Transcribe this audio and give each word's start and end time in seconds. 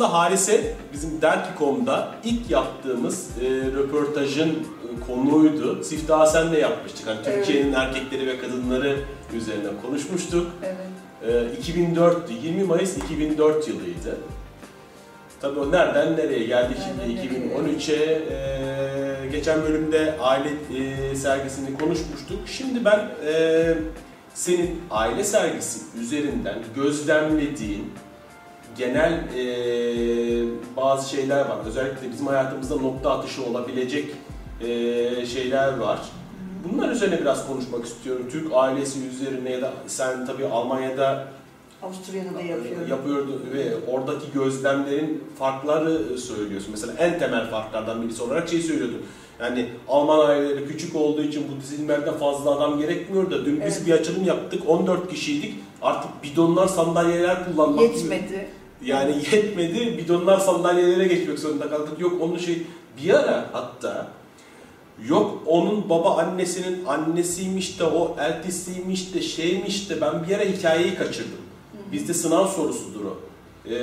Aslında 0.00 0.18
Harise 0.18 0.74
bizim 0.92 1.22
Derki.com'da 1.22 2.14
ilk 2.24 2.50
yaptığımız 2.50 3.28
e, 3.40 3.48
röportajın 3.50 4.48
e, 4.48 5.06
konuğuydu. 5.06 5.84
Siftahı 5.84 6.30
senle 6.30 6.58
yapmıştık. 6.58 7.06
Hani 7.06 7.18
Evet. 7.26 7.46
Türkiye'nin 7.46 7.72
erkekleri 7.72 8.26
ve 8.26 8.38
kadınları 8.38 8.96
üzerine 9.36 9.68
konuşmuştuk. 9.82 10.46
Evet. 10.62 11.46
E, 11.66 11.72
2004'tü, 11.72 12.32
20 12.42 12.64
Mayıs 12.64 12.96
2004 12.96 13.68
yılıydı. 13.68 14.18
Tabii 15.40 15.60
o 15.60 15.72
nereden 15.72 16.16
nereye 16.16 16.44
geldi 16.46 16.74
şimdi 16.84 17.18
Nereden 17.20 17.42
nereye? 17.42 17.76
2013'e. 17.76 18.22
e, 19.24 19.28
geçen 19.32 19.62
bölümde 19.62 20.14
aile 20.20 20.48
e, 20.48 21.14
sergisini 21.14 21.78
konuşmuştuk. 21.78 22.38
Şimdi 22.46 22.84
ben 22.84 23.08
e, 23.26 23.74
senin 24.34 24.80
aile 24.90 25.24
sergisi 25.24 25.80
üzerinden 26.00 26.58
gözlemlediğin 26.76 27.92
genel 28.80 29.12
e, 29.12 29.44
bazı 30.76 31.10
şeyler 31.10 31.40
var. 31.40 31.56
Özellikle 31.66 32.12
bizim 32.12 32.26
hayatımızda 32.26 32.76
nokta 32.76 33.10
atışı 33.10 33.44
olabilecek 33.44 34.04
e, 34.60 34.66
şeyler 35.26 35.78
var. 35.78 35.98
Bunlar 36.68 36.88
üzerine 36.88 37.20
biraz 37.20 37.46
konuşmak 37.46 37.84
istiyorum. 37.84 38.26
Türk 38.32 38.52
ailesi 38.54 38.98
üzerine 39.06 39.50
ya 39.50 39.62
da 39.62 39.72
sen 39.86 40.26
tabii 40.26 40.46
Almanya'da 40.46 41.24
Avusturya'da 41.82 42.34
da 42.34 42.40
yapıyorum. 42.40 42.88
yapıyordu 42.88 43.40
ve 43.54 43.92
oradaki 43.92 44.32
gözlemlerin 44.34 45.24
farkları 45.38 46.18
söylüyorsun. 46.18 46.70
Mesela 46.70 46.92
en 46.98 47.18
temel 47.18 47.50
farklardan 47.50 48.02
birisi 48.02 48.22
olarak 48.22 48.48
şey 48.48 48.60
söylüyordun. 48.60 49.02
Yani 49.40 49.68
Alman 49.88 50.28
aileleri 50.28 50.66
küçük 50.68 50.96
olduğu 50.96 51.22
için 51.22 51.46
bu 51.52 51.62
dizilmelerde 51.62 52.12
fazla 52.12 52.50
adam 52.50 52.78
gerekmiyor 52.78 53.30
da 53.30 53.44
dün 53.44 53.62
biz 53.66 53.76
Evet. 53.76 53.86
bir 53.86 53.92
açılım 53.92 54.24
yaptık 54.24 54.62
14 54.66 55.10
kişiydik. 55.10 55.54
Artık 55.82 56.10
bidonlar 56.22 56.66
sandalyeler 56.66 57.44
kullanmak 57.44 57.82
Yetmedi. 57.82 58.48
Yani 58.84 59.12
yetmedi. 59.32 59.98
Bidonlar 59.98 60.38
sandalyelere 60.38 61.06
geçmek 61.06 61.38
zorunda 61.38 61.70
kaldık. 61.70 62.00
Yok 62.00 62.22
onun 62.22 62.38
şey 62.38 62.62
bir 63.02 63.14
ara 63.14 63.50
hatta 63.52 64.08
yok 65.08 65.42
onun 65.46 65.88
baba 65.88 66.16
annesinin 66.16 66.84
annesiymiş 66.84 67.78
de 67.78 67.84
o 67.84 68.16
eltisiymiş 68.20 69.14
de 69.14 69.22
şeymiş 69.22 69.90
de 69.90 70.00
ben 70.00 70.28
bir 70.28 70.34
ara 70.34 70.44
hikayeyi 70.44 70.94
kaçırdım. 70.94 71.40
Bizde 71.92 72.14
sınav 72.14 72.46
sorusudur 72.46 73.04
o. 73.04 73.29
Ee, 73.70 73.74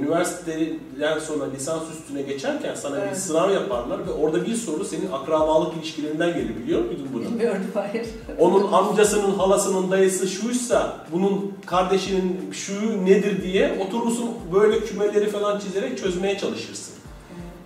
üniversiteden 0.00 1.18
sonra 1.18 1.44
lisans 1.50 1.82
üstüne 1.98 2.22
geçerken 2.22 2.74
sana 2.74 2.96
bir 2.96 3.02
Evet. 3.02 3.18
sınav 3.18 3.50
yaparlar 3.52 4.06
ve 4.06 4.10
orada 4.10 4.46
bir 4.46 4.54
soru 4.54 4.84
senin 4.84 5.12
akrabalık 5.12 5.76
ilişkilerinden 5.76 6.34
gelir 6.34 6.56
biliyor 6.56 6.84
muydun 6.84 7.08
bunu? 7.14 7.22
Bilmiyorum 7.24 7.66
hayır. 7.74 8.06
Onun 8.38 8.72
amcasının, 8.72 9.34
halasının 9.34 9.90
dayısı 9.90 10.28
şuysa, 10.28 11.06
bunun 11.12 11.52
kardeşinin 11.66 12.50
şu 12.52 13.04
nedir 13.06 13.42
diye 13.42 13.78
oturursun 13.86 14.30
böyle 14.54 14.80
kümeleri 14.80 15.26
falan 15.30 15.58
çizerek 15.58 15.98
çözmeye 15.98 16.38
çalışırsın. 16.38 16.94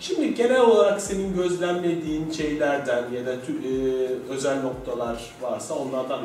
Şimdi 0.01 0.35
genel 0.35 0.61
olarak 0.61 1.01
senin 1.01 1.35
gözlemlediğin 1.35 2.31
şeylerden 2.31 3.05
ya 3.13 3.27
da 3.27 3.35
tü- 3.35 3.67
e, 3.67 4.07
özel 4.33 4.61
noktalar 4.63 5.35
varsa 5.43 5.75
onlardan 5.75 6.21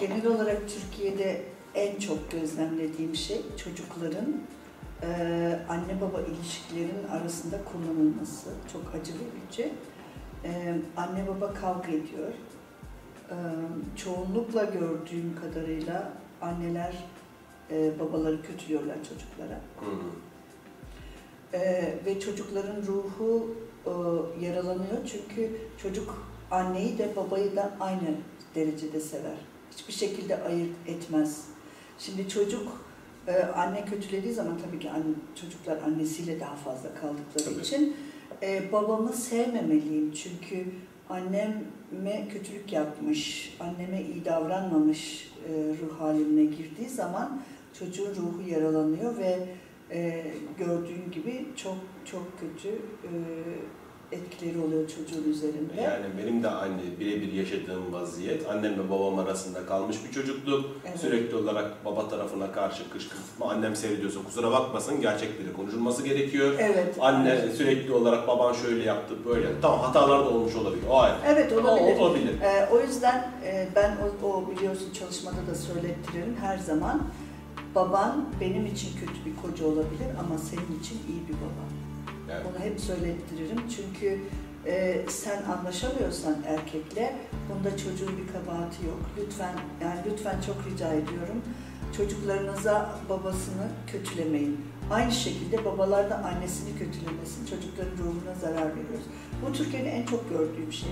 Genel 0.00 0.26
olarak 0.26 0.56
Türkiye'de 0.68 1.42
en 1.74 2.00
çok 2.00 2.30
gözlemlediğim 2.30 3.16
şey 3.16 3.40
çocukların 3.64 4.26
e, 5.02 5.08
anne 5.68 6.00
baba 6.00 6.20
ilişkilerinin 6.20 7.08
arasında 7.08 7.56
kullanılması. 7.64 8.50
Çok 8.72 8.94
acı 8.94 9.12
verici. 9.12 9.72
E, 10.44 10.76
anne 10.96 11.28
baba 11.28 11.54
kavga 11.54 11.88
ediyor. 11.88 12.32
E, 13.30 13.36
çoğunlukla 13.96 14.64
gördüğüm 14.64 15.36
kadarıyla 15.40 16.12
anneler 16.42 16.94
e, 17.70 17.98
babaları 18.00 18.42
kötülüyorlar 18.42 18.96
çocuklara. 18.96 19.60
Ee, 21.54 21.98
ve 22.06 22.20
çocukların 22.20 22.82
ruhu 22.86 23.54
e, 23.86 23.90
yaralanıyor 24.44 24.98
çünkü 25.06 25.56
çocuk 25.82 26.26
anneyi 26.50 26.98
de 26.98 27.16
babayı 27.16 27.56
da 27.56 27.72
aynı 27.80 28.14
derecede 28.54 29.00
sever. 29.00 29.36
Hiçbir 29.70 29.92
şekilde 29.92 30.44
ayırt 30.44 30.76
etmez. 30.86 31.44
Şimdi 31.98 32.28
çocuk 32.28 32.68
e, 33.30 33.42
anne 33.42 33.84
kötülediği 33.84 34.32
zaman 34.32 34.58
tabii 34.66 34.78
ki 34.78 34.90
anne, 34.90 35.14
çocuklar 35.40 35.78
annesiyle 35.82 36.40
daha 36.40 36.56
fazla 36.56 36.94
kaldıkları 36.94 37.44
Tabii. 37.44 37.60
için 37.60 37.96
e, 38.42 38.72
babamı 38.72 39.12
sevmemeliyim 39.12 40.12
çünkü 40.12 40.64
anneme 41.08 42.28
kötülük 42.32 42.72
yapmış, 42.72 43.56
anneme 43.60 44.02
iyi 44.02 44.24
davranmamış 44.24 45.32
e, 45.48 45.52
ruh 45.82 46.00
haline 46.00 46.44
girdiği 46.44 46.88
zaman 46.88 47.40
çocuğun 47.78 48.14
ruhu 48.14 48.48
yaralanıyor 48.48 49.16
ve 49.16 49.38
e, 49.90 50.24
gördüğün 50.58 51.10
gibi 51.12 51.44
çok 51.56 51.76
çok 52.04 52.40
kötü 52.40 52.68
e, 53.04 53.10
etkileri 54.12 54.58
oluyor 54.58 54.88
çocuğun 54.88 55.30
üzerinde. 55.30 55.80
yani 55.82 56.04
benim 56.18 56.42
de 56.42 56.48
aynı 56.48 56.78
birebir 57.00 57.32
yaşadığım 57.32 57.92
vaziyet 57.92 58.50
annem 58.50 58.72
ve 58.72 58.90
babam 58.90 59.18
arasında 59.18 59.66
kalmış 59.66 59.96
bir 60.04 60.12
çocukluk. 60.12 60.64
Evet. 60.88 61.00
Sürekli 61.00 61.36
olarak 61.36 61.84
baba 61.84 62.08
tarafına 62.08 62.52
karşı 62.52 62.90
kışkırtma 62.90 63.50
annem 63.50 63.76
seyrediyorsa 63.76 64.20
kusura 64.22 64.50
bakmasın 64.50 65.00
gerçekleri 65.00 65.52
konuşulması 65.52 66.02
gerekiyor. 66.02 66.54
Evet. 66.58 66.96
Anne 67.00 67.48
sürekli 67.56 67.92
olarak 67.92 68.28
baban 68.28 68.52
şöyle 68.52 68.82
yaptı 68.82 69.14
böyle. 69.26 69.46
Tamam 69.62 69.80
hatalar 69.80 70.24
da 70.24 70.28
olmuş 70.28 70.56
olabilir. 70.56 70.84
O 70.90 70.98
ayrı. 70.98 71.16
Evet 71.26 71.52
olabilir. 71.52 71.98
O, 71.98 72.02
olabilir. 72.02 72.40
Ee, 72.42 72.68
o 72.72 72.80
yüzden 72.80 73.30
e, 73.44 73.68
ben 73.76 73.96
o, 74.22 74.26
o 74.26 74.50
biliyorsun 74.50 74.92
çalışmada 74.92 75.46
da 75.50 75.54
söylettiririm 75.54 76.36
her 76.40 76.58
zaman. 76.58 77.02
Baban 77.74 78.24
benim 78.40 78.66
için 78.66 78.88
kötü 79.00 79.24
bir 79.26 79.36
koca 79.42 79.66
olabilir 79.66 80.08
ama 80.24 80.38
senin 80.38 80.80
için 80.80 80.98
iyi 81.08 81.28
bir 81.28 81.34
baba. 81.34 81.89
Yani, 82.30 82.44
Onu 82.48 82.64
hep 82.64 82.80
söylettiririm 82.80 83.62
çünkü 83.76 84.18
e, 84.66 85.04
sen 85.08 85.42
anlaşamıyorsan 85.42 86.36
erkekle 86.46 87.16
bunda 87.48 87.76
çocuğun 87.76 88.18
bir 88.18 88.32
kabahati 88.32 88.86
yok. 88.86 89.00
Lütfen 89.18 89.54
yani 89.82 90.00
lütfen 90.10 90.40
çok 90.46 90.56
rica 90.66 90.88
ediyorum 90.88 91.42
çocuklarınıza 91.96 92.90
babasını 93.08 93.68
kötülemeyin. 93.86 94.60
Aynı 94.90 95.12
şekilde 95.12 95.64
babalar 95.64 96.10
da 96.10 96.24
annesini 96.24 96.78
kötülemesin. 96.78 97.46
Çocukların 97.46 97.96
ruhuna 97.98 98.34
zarar 98.40 98.70
veriyoruz. 98.70 99.06
Bu 99.46 99.52
Türkiye'de 99.52 99.88
en 99.88 100.06
çok 100.06 100.30
gördüğüm 100.30 100.72
şey. 100.72 100.90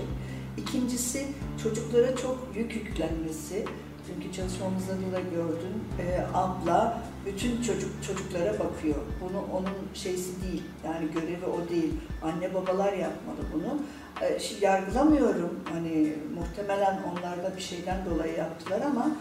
İkincisi 0.57 1.27
çocuklara 1.63 2.15
çok 2.15 2.47
yük 2.55 2.75
yüklenmesi. 2.75 3.65
Çünkü 4.09 4.35
çalışmamızda 4.35 4.91
da 4.91 5.19
gördün. 5.19 5.75
Ee, 5.99 6.25
abla 6.33 7.01
bütün 7.25 7.61
çocuk 7.61 8.03
çocuklara 8.07 8.53
bakıyor. 8.53 8.95
Bunu 9.21 9.57
onun 9.57 9.77
şeysi 9.93 10.43
değil. 10.43 10.63
Yani 10.85 11.11
görevi 11.11 11.45
o 11.45 11.69
değil. 11.69 11.93
Anne 12.23 12.53
babalar 12.53 12.93
yapmalı 12.93 13.39
bunu. 13.53 13.79
Ee, 14.21 14.39
şimdi 14.39 14.65
yargılamıyorum. 14.65 15.59
Hani 15.73 16.13
muhtemelen 16.35 16.99
onlar 17.11 17.43
da 17.43 17.57
bir 17.57 17.61
şeyden 17.61 17.97
dolayı 18.05 18.37
yaptılar 18.37 18.81
ama 18.81 19.11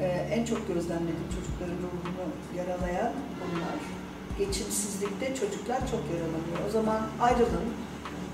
e, 0.00 0.06
en 0.06 0.44
çok 0.44 0.68
gözlemlediğim 0.68 1.28
çocukların 1.36 1.78
ruhunu 1.84 2.28
yaralayan 2.56 3.12
bunlar. 3.40 3.78
Geçimsizlikte 4.38 5.34
çocuklar 5.34 5.78
çok 5.78 6.00
yaralanıyor. 6.14 6.68
O 6.68 6.70
zaman 6.70 7.00
ayrılın 7.20 7.68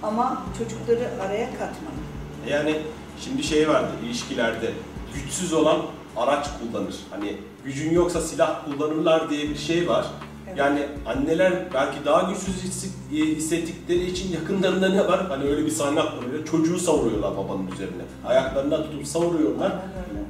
ama 0.03 0.47
çocukları 0.59 1.09
araya 1.23 1.50
katmayın. 1.50 2.05
yani 2.49 2.77
şimdi 3.21 3.43
şey 3.43 3.69
vardı 3.69 3.93
ilişkilerde 4.05 4.71
güçsüz 5.15 5.53
olan 5.53 5.79
araç 6.17 6.47
kullanır. 6.59 6.95
Hani 7.11 7.37
gücün 7.65 7.91
yoksa 7.93 8.21
silah 8.21 8.65
kullanırlar 8.65 9.31
diye 9.31 9.49
bir 9.51 9.57
şey 9.57 9.89
var. 9.89 10.07
Evet. 10.49 10.59
Yani 10.59 10.81
anneler 11.07 11.53
belki 11.75 12.05
daha 12.05 12.31
güçsüz 12.33 12.55
hissi- 12.65 13.37
hissettikleri 13.37 14.05
için 14.11 14.33
yakınlarında 14.33 14.89
ne 14.89 15.07
var? 15.07 15.27
Hani 15.29 15.45
öyle 15.45 15.67
bir 15.67 15.71
sahne 15.71 16.01
aklıma. 16.01 16.45
Çocuğu 16.51 16.79
savuruyorlar 16.79 17.37
babanın 17.37 17.67
üzerine. 17.67 18.03
Ayaklarından 18.27 18.83
tutup 18.83 19.07
savuruyorlar. 19.07 19.73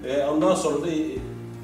E, 0.07 0.27
ondan 0.27 0.55
sonra 0.55 0.83
da 0.83 0.91
e, 0.91 1.07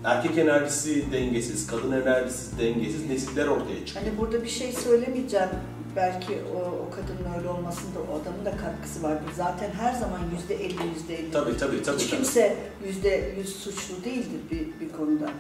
erkek 0.05 0.39
enerjisi 0.39 1.13
dengesiz, 1.13 1.67
kadın 1.67 1.93
enerjisi 1.93 2.59
dengesiz 2.59 3.07
nesiller 3.11 3.47
ortaya 3.47 3.87
çıkıyor. 3.87 4.07
Hani 4.07 4.19
burada 4.19 4.43
bir 4.43 4.49
şey 4.49 4.73
söylemeyeceğim. 4.73 5.49
Belki 5.97 6.39
o, 6.57 6.59
o 6.59 6.91
kadının 6.91 7.39
öyle 7.39 7.49
olmasında 7.49 7.99
o 8.01 8.21
adamın 8.23 8.45
da 8.45 8.57
katkısı 8.57 9.03
vardır. 9.03 9.31
Zaten 9.37 9.71
her 9.71 9.93
zaman 9.93 10.21
yüzde 10.35 10.55
elli, 10.55 10.89
yüzde 10.95 11.19
elli. 11.19 11.31
Tabii 11.33 11.57
tabii 11.57 11.83
tabii. 11.83 11.99
Hiç 11.99 12.11
kimse 12.11 12.57
yüzde 12.87 13.35
yüz 13.39 13.57
suçlu 13.57 14.05
değildir 14.05 14.41
bir, 14.51 14.81
bir 14.81 14.93
konuda. 14.93 15.31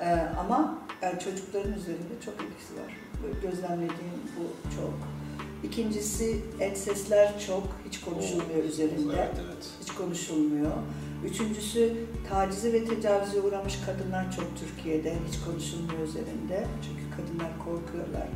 Ee, 0.00 0.26
ama 0.38 0.78
yani 1.02 1.20
çocukların 1.20 1.72
üzerinde 1.72 2.14
çok 2.24 2.34
etkisi 2.34 2.74
var. 2.74 2.96
Gözlemlediğim 3.42 4.18
bu 4.36 4.70
çok. 4.76 4.94
İkincisi 5.62 6.40
ensesler 6.60 7.40
çok, 7.46 7.62
hiç 7.88 8.00
konuşulmuyor 8.00 8.64
üzerinde. 8.64 9.14
Evet 9.16 9.34
evet. 9.46 9.66
Hiç 9.80 9.90
konuşulmuyor. 9.92 10.72
Üçüncüsü 11.24 11.92
tacize 12.30 12.72
ve 12.72 12.84
tecavüze 12.84 13.40
uğramış 13.40 13.78
kadınlar 13.86 14.32
çok 14.36 14.46
Türkiye'de. 14.60 15.14
Hiç 15.28 15.40
konuşulmuyor 15.44 16.08
üzerinde. 16.08 16.66
Çünkü 16.82 17.02
kadınlar 17.16 17.58
korkuyorlar. 17.58 18.28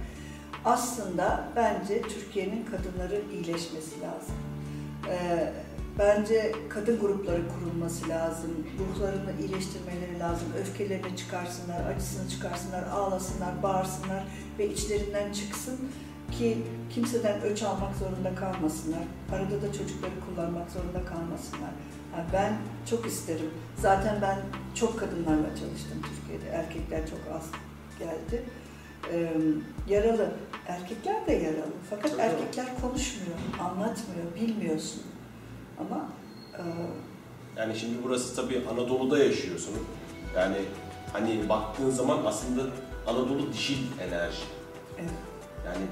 Aslında 0.66 1.44
bence 1.56 2.02
Türkiye'nin 2.02 2.64
kadınların 2.64 3.28
iyileşmesi 3.32 4.00
lazım. 4.00 4.34
Ee, 5.08 5.52
bence 5.98 6.52
kadın 6.68 7.00
grupları 7.00 7.42
kurulması 7.48 8.08
lazım. 8.08 8.50
Ruhlarını 8.78 9.40
iyileştirmeleri 9.40 10.18
lazım. 10.18 10.48
Öfkelerini 10.60 11.16
çıkarsınlar, 11.16 11.86
acısını 11.90 12.30
çıkarsınlar, 12.30 12.82
ağlasınlar, 12.82 13.62
bağırsınlar 13.62 14.24
ve 14.58 14.68
içlerinden 14.68 15.32
çıksın 15.32 15.78
ki 16.32 16.58
kimseden 16.90 17.40
öç 17.40 17.62
almak 17.62 17.96
zorunda 17.96 18.34
kalmasınlar. 18.34 19.02
Arada 19.32 19.62
da 19.62 19.72
çocukları 19.72 20.12
kullanmak 20.28 20.70
zorunda 20.70 21.04
kalmasınlar. 21.04 21.70
Yani 22.16 22.26
ben 22.32 22.52
çok 22.90 23.06
isterim. 23.06 23.50
Zaten 23.76 24.18
ben 24.22 24.38
çok 24.74 24.98
kadınlarla 24.98 25.48
çalıştım 25.48 26.02
Türkiye'de. 26.02 26.56
Erkekler 26.56 27.00
çok 27.10 27.36
az 27.36 27.44
geldi. 27.98 28.44
Ee, 29.12 29.32
yaralı. 29.88 30.30
Erkekler 30.68 31.26
de 31.26 31.32
yaralı. 31.32 31.72
Fakat 31.90 32.10
Tabii. 32.10 32.20
erkekler 32.22 32.66
konuşmuyor, 32.80 33.36
anlatmıyor, 33.60 34.34
bilmiyorsun. 34.40 35.02
Ama 35.80 36.08
e, 36.58 36.62
Yani 37.60 37.76
şimdi 37.78 37.94
burası 38.04 38.36
tabii 38.36 38.62
Anadolu'da 38.72 39.18
yaşıyorsun. 39.18 39.74
Yani 40.36 40.56
hani 41.12 41.48
baktığın 41.48 41.90
zaman 41.90 42.18
aslında 42.26 42.62
Anadolu 43.06 43.52
dişil 43.52 43.78
enerji. 44.08 44.42
evet, 44.98 45.10
Yani 45.66 45.84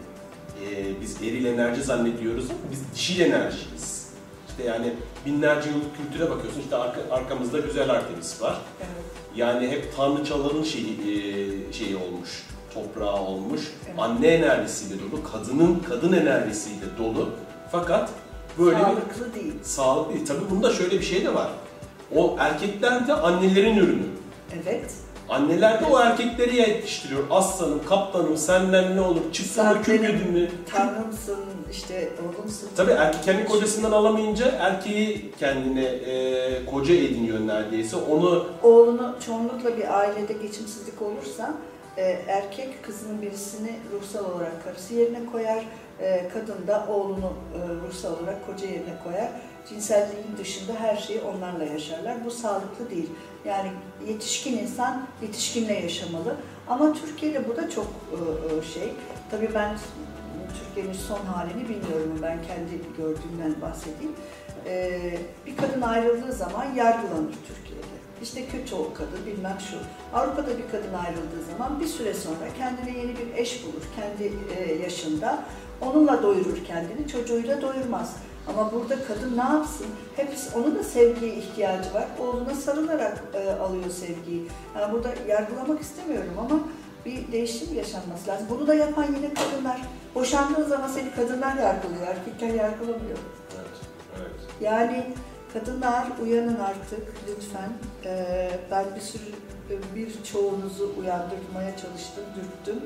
e, 0.70 1.00
biz 1.00 1.22
eril 1.22 1.44
enerji 1.44 1.82
zannediyoruz 1.82 2.50
ama 2.50 2.58
biz 2.70 2.92
dişil 2.94 3.20
enerjiyiz. 3.20 4.04
İşte 4.48 4.64
yani 4.64 4.92
binlerce 5.26 5.70
yıllık 5.70 5.96
kültüre 5.96 6.30
bakıyorsun 6.30 6.60
işte 6.60 6.76
arka, 6.76 7.00
arkamızda 7.10 7.58
güzel 7.58 7.90
Artemis 7.90 8.42
var. 8.42 8.60
evet, 8.78 9.04
Yani 9.36 9.68
hep 9.68 9.96
tanrıçaların 9.96 10.62
şeyi, 10.62 10.92
e, 11.00 11.72
şeyi 11.72 11.96
olmuş, 11.96 12.46
toprağı 12.74 13.16
olmuş. 13.16 13.60
Evet. 13.86 13.94
Anne 13.98 14.26
enerjisiyle 14.26 14.94
dolu, 15.00 15.22
kadının 15.32 15.82
kadın 15.88 16.12
enerjisiyle 16.12 16.86
dolu. 16.98 17.28
Fakat 17.72 18.10
böyle 18.58 18.76
bir 18.78 18.82
sağlıklı 18.82 19.34
değil. 19.34 19.52
sağlıklı 19.62 20.14
değil. 20.14 20.26
Tabii 20.26 20.50
bunda 20.50 20.72
şöyle 20.72 20.98
bir 20.98 21.04
şey 21.04 21.24
de 21.24 21.34
var. 21.34 21.48
O 22.16 22.36
erkekler 22.38 23.08
de 23.08 23.12
annelerin 23.12 23.76
ürünü. 23.76 24.06
Evet, 24.62 24.90
Anneler 25.28 25.80
de 25.80 25.84
o 25.84 26.00
erkekleri 26.00 26.56
yetiştiriyor. 26.56 27.22
Aslanım, 27.30 27.80
kaplanım, 27.88 28.36
senden 28.36 28.96
ne 28.96 29.00
olur, 29.00 29.20
çıksın 29.32 29.66
mı, 29.66 29.78
yedin 29.88 30.32
mi? 30.32 30.50
tanrımsın, 30.72 31.38
işte 31.70 32.08
oğlumsun. 32.22 32.68
Tabii 32.76 32.90
erkek 32.90 33.24
kendi 33.24 33.44
kocasından 33.44 33.92
alamayınca 33.92 34.46
erkeği 34.46 35.32
kendine 35.40 35.84
e, 35.84 36.66
koca 36.66 36.94
ediniyor 36.94 37.46
neredeyse. 37.46 37.96
Onu 37.96 38.46
Oğlunu 38.62 39.14
çoğunlukla 39.26 39.76
bir 39.76 39.98
ailede 39.98 40.32
geçimsizlik 40.32 41.02
olursa 41.02 41.54
e, 41.96 42.02
erkek 42.28 42.84
kızının 42.84 43.22
birisini 43.22 43.70
ruhsal 43.92 44.24
olarak 44.24 44.64
karısı 44.64 44.94
yerine 44.94 45.26
koyar, 45.32 45.64
e, 46.00 46.28
kadın 46.28 46.66
da 46.66 46.86
oğlunu 46.88 47.32
e, 47.54 47.86
ruhsal 47.88 48.12
olarak 48.12 48.46
koca 48.46 48.66
yerine 48.66 48.94
koyar. 49.04 49.30
Cinselliğin 49.68 50.36
dışında 50.38 50.72
her 50.80 50.96
şeyi 50.96 51.20
onlarla 51.20 51.64
yaşarlar. 51.64 52.24
Bu 52.24 52.30
sağlıklı 52.30 52.90
değil. 52.90 53.10
Yani 53.44 53.70
yetişkin 54.08 54.58
insan 54.58 55.06
yetişkinle 55.22 55.72
yaşamalı. 55.72 56.36
Ama 56.68 56.92
Türkiye'de 56.92 57.48
bu 57.48 57.56
da 57.56 57.70
çok 57.70 57.86
şey. 58.74 58.92
Tabii 59.30 59.50
ben 59.54 59.78
Türkiye'nin 60.58 60.98
son 60.98 61.26
halini 61.26 61.62
bilmiyorum. 61.62 62.18
Ben 62.22 62.38
kendi 62.42 62.96
gördüğümden 62.96 63.60
bahsedeyim. 63.62 64.12
Bir 65.46 65.56
kadın 65.56 65.82
ayrıldığı 65.82 66.32
zaman 66.32 66.64
yargılanır 66.64 67.34
Türkiye'de. 67.48 67.73
İşte 68.22 68.46
kötü 68.46 68.74
o 68.74 68.94
kadın 68.94 69.26
bilmem 69.26 69.58
şu. 69.70 69.76
Avrupa'da 70.16 70.58
bir 70.58 70.70
kadın 70.70 70.94
ayrıldığı 70.94 71.50
zaman 71.50 71.80
bir 71.80 71.86
süre 71.86 72.14
sonra 72.14 72.44
kendine 72.58 72.98
yeni 72.98 73.18
bir 73.18 73.36
eş 73.36 73.64
bulur 73.64 73.82
kendi 73.96 74.32
e, 74.58 74.82
yaşında. 74.82 75.44
Onunla 75.80 76.22
doyurur 76.22 76.64
kendini, 76.66 77.08
çocuğuyla 77.08 77.62
doyurmaz. 77.62 78.16
Ama 78.48 78.72
burada 78.72 79.04
kadın 79.04 79.36
ne 79.36 79.42
yapsın? 79.42 79.86
Hepsi, 80.16 80.58
onun 80.58 80.76
da 80.76 80.84
sevgiye 80.84 81.34
ihtiyacı 81.34 81.94
var. 81.94 82.04
Oğluna 82.18 82.54
sarılarak 82.54 83.24
e, 83.34 83.50
alıyor 83.50 83.90
sevgiyi. 83.90 84.48
Yani 84.76 84.92
burada 84.92 85.08
yargılamak 85.28 85.80
istemiyorum 85.80 86.32
ama 86.38 86.60
bir 87.04 87.32
değişim 87.32 87.74
yaşanması 87.74 88.28
lazım. 88.28 88.46
Bunu 88.50 88.66
da 88.66 88.74
yapan 88.74 89.04
yine 89.16 89.34
kadınlar. 89.34 89.80
Boşandığın 90.14 90.68
zaman 90.68 90.88
seni 90.88 91.14
kadınlar 91.14 91.56
yargılıyor, 91.56 92.06
erkekler 92.06 92.54
yargılamıyor. 92.54 93.18
Evet, 93.54 93.76
evet. 94.18 94.32
Yani 94.60 95.06
kadınlar 95.54 96.06
uyanın 96.22 96.56
artık 96.60 97.02
lütfen. 97.28 97.72
Ee, 98.04 98.50
ben 98.70 98.84
bir 98.96 99.00
sürü 99.00 99.22
birçoğunuzu 99.94 100.94
uyandırmaya 101.00 101.70
çalıştım, 101.70 102.24
dürttüm 102.36 102.80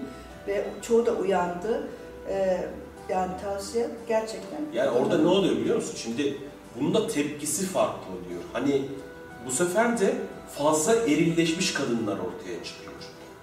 ve 0.47 0.65
çoğu 0.82 1.06
da 1.06 1.12
uyandı. 1.12 1.88
Ee, 2.29 2.69
yani 3.09 3.32
tavsiye 3.43 3.91
gerçekten. 4.09 4.61
Yani 4.75 4.91
orada 4.91 5.19
ne 5.19 5.29
oluyor 5.29 5.56
biliyor 5.56 5.76
musun? 5.76 5.94
Şimdi 5.97 6.38
bunun 6.81 6.94
da 6.94 7.06
tepkisi 7.06 7.67
farklı 7.67 8.12
oluyor. 8.12 8.43
Hani 8.53 8.82
bu 9.47 9.50
sefer 9.50 10.00
de 10.00 10.15
fazla 10.59 10.94
erilleşmiş 10.94 11.75
kadınlar 11.75 12.12
ortaya 12.12 12.65
çıkıyor. 12.65 12.93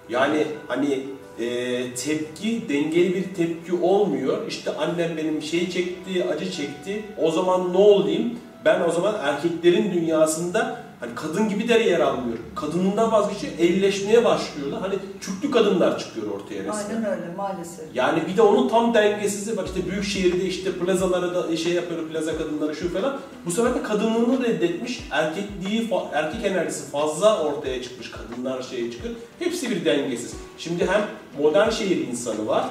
Yani 0.08 0.46
hani 0.68 1.06
e, 1.38 1.94
tepki 1.94 2.68
dengeli 2.68 3.14
bir 3.14 3.34
tepki 3.34 3.74
olmuyor. 3.74 4.46
İşte 4.48 4.76
annem 4.76 5.16
benim 5.16 5.42
şey 5.42 5.70
çekti, 5.70 6.24
acı 6.24 6.50
çekti. 6.50 7.04
O 7.18 7.30
zaman 7.30 7.72
ne 7.72 7.76
olayım? 7.76 8.38
Ben 8.64 8.80
o 8.88 8.92
zaman 8.92 9.14
erkeklerin 9.22 9.92
dünyasında 9.92 10.86
hani 11.00 11.14
kadın 11.14 11.48
gibi 11.48 11.68
de 11.68 11.74
yer 11.74 12.00
almıyor. 12.00 12.38
Kadınından 12.54 13.12
vazgeçiyor, 13.12 13.52
elleşmeye 13.58 14.24
başlıyorlar. 14.24 14.80
Hani 14.80 14.94
çüklü 15.20 15.50
kadınlar 15.50 15.98
çıkıyor 15.98 16.26
ortaya 16.26 16.64
resmen. 16.64 16.96
Aynen 16.96 17.04
öyle 17.04 17.34
maalesef. 17.36 17.84
Yani 17.94 18.22
bir 18.32 18.36
de 18.36 18.42
onun 18.42 18.68
tam 18.68 18.94
dengesizliği 18.94 19.56
bak 19.56 19.66
işte 19.66 19.90
büyük 19.90 20.04
şehirde 20.04 20.44
işte 20.44 20.72
plazalara 20.72 21.34
da 21.34 21.56
şey 21.56 21.72
yapıyor 21.72 22.08
plaza 22.08 22.38
kadınları 22.38 22.76
şu 22.76 22.92
falan. 22.92 23.20
Bu 23.46 23.50
sefer 23.50 23.74
de 23.74 23.82
kadınlığını 23.82 24.44
reddetmiş, 24.44 25.08
erkekliği, 25.10 25.90
erkek 26.12 26.44
enerjisi 26.44 26.90
fazla 26.90 27.44
ortaya 27.44 27.82
çıkmış, 27.82 28.10
kadınlar 28.10 28.62
şeye 28.62 28.90
çıkıyor. 28.90 29.14
Hepsi 29.38 29.70
bir 29.70 29.84
dengesiz. 29.84 30.34
Şimdi 30.58 30.86
hem 30.86 31.02
modern 31.42 31.70
şehir 31.70 32.08
insanı 32.08 32.46
var, 32.46 32.64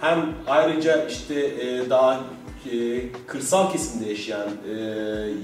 hem 0.00 0.26
ayrıca 0.46 1.06
işte 1.06 1.34
e, 1.34 1.90
daha 1.90 2.20
e, 2.72 3.02
kırsal 3.26 3.72
kesimde 3.72 4.08
yaşayan 4.08 4.48
e, 4.70 4.74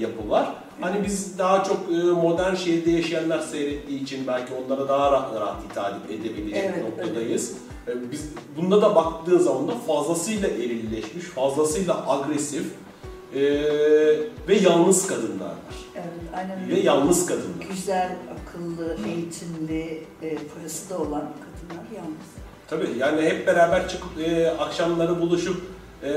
yapı 0.01 0.31
var. 0.31 0.55
Hani 0.81 1.05
biz 1.07 1.39
daha 1.39 1.65
çok 1.65 1.77
e, 1.91 1.95
modern 2.03 2.55
şehirde 2.55 2.91
yaşayanlar 2.91 3.39
seyrettiği 3.41 4.03
için 4.03 4.27
belki 4.27 4.53
onlara 4.55 4.89
daha 4.89 5.13
rahat, 5.13 5.35
rahat 5.41 5.63
hitap 5.71 6.11
edebilecek 6.11 6.65
Evet, 6.65 6.85
noktadayız. 6.85 7.53
E, 7.89 8.11
Biz 8.13 8.25
bunda 8.57 8.83
da 8.83 8.95
baktığın 8.95 9.39
zaman 9.39 9.69
da 9.69 9.73
fazlasıyla 9.87 10.49
erilleşmiş, 10.49 11.25
fazlasıyla 11.25 12.11
agresif 12.11 12.65
e, 13.35 13.41
ve 14.49 14.55
yalnız 14.63 15.07
kadınlar 15.07 15.45
var. 15.47 15.55
Evet, 15.95 16.07
aynen 16.37 16.69
Ve 16.69 16.73
öyle. 16.73 16.81
yalnız 16.81 17.27
kadınlar. 17.27 17.67
Güzel, 17.71 18.17
akıllı, 18.35 18.97
eğitimli, 19.09 20.03
e, 20.23 20.37
parası 20.37 20.91
da 20.91 20.99
olan 20.99 21.25
kadınlar 21.45 21.85
yalnız. 21.97 22.27
Tabii 22.69 22.99
yani 22.99 23.23
hep 23.23 23.47
beraber 23.47 23.89
çıkıp 23.89 24.11
e, 24.21 24.51
akşamları 24.51 25.21
buluşup 25.21 25.63
e, 26.05 26.13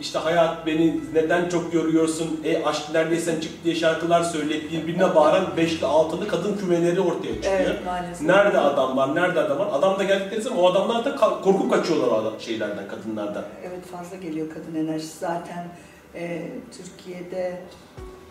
işte 0.00 0.18
hayat 0.18 0.66
beni 0.66 1.00
neden 1.14 1.48
çok 1.48 1.74
yoruyorsun, 1.74 2.40
e 2.44 2.64
aşk 2.64 2.82
neredeysen 2.92 3.40
çık 3.40 3.64
diye 3.64 3.74
şarkılar 3.74 4.22
söyleyip 4.22 4.72
birbirine 4.72 5.14
bağıran 5.14 5.56
beşli 5.56 5.86
altılı 5.86 6.28
kadın 6.28 6.56
kümeleri 6.56 7.00
ortaya 7.00 7.34
çıkıyor. 7.34 7.60
Evet 7.60 7.84
maalesef. 7.86 8.26
Nerede 8.26 8.58
adam 8.58 8.96
var, 8.96 9.14
nerede 9.14 9.40
adam 9.40 9.58
var? 9.58 9.68
Adam 9.72 9.98
da 9.98 10.04
geldikleri 10.04 10.42
zaman 10.42 10.58
o 10.58 10.66
adamlar 10.66 11.04
da 11.04 11.16
korkup 11.16 11.70
kaçıyorlar 11.70 12.08
o 12.08 12.14
adam, 12.14 12.40
şeylerden, 12.40 12.88
kadınlardan. 12.88 13.44
Evet 13.64 13.86
fazla 13.92 14.16
geliyor 14.16 14.46
kadın 14.48 14.86
enerjisi. 14.86 15.18
Zaten 15.18 15.68
e, 16.14 16.48
Türkiye'de 16.76 17.60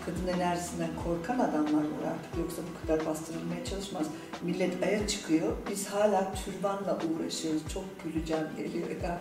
kadın 0.07 0.39
enerjisinden 0.39 0.89
korkan 1.03 1.39
adamlar 1.39 1.81
var 1.93 2.03
artık. 2.13 2.37
Yoksa 2.41 2.61
bu 2.67 2.87
kadar 2.87 3.05
bastırılmaya 3.05 3.65
çalışmaz. 3.65 4.07
Millet 4.41 4.83
aya 4.83 5.07
çıkıyor. 5.07 5.47
Biz 5.71 5.87
hala 5.87 6.33
türbanla 6.45 6.97
uğraşıyoruz. 7.09 7.61
Çok 7.73 7.83
güleceğim 8.03 8.47
geliyor 8.57 8.87
yani. 9.03 9.19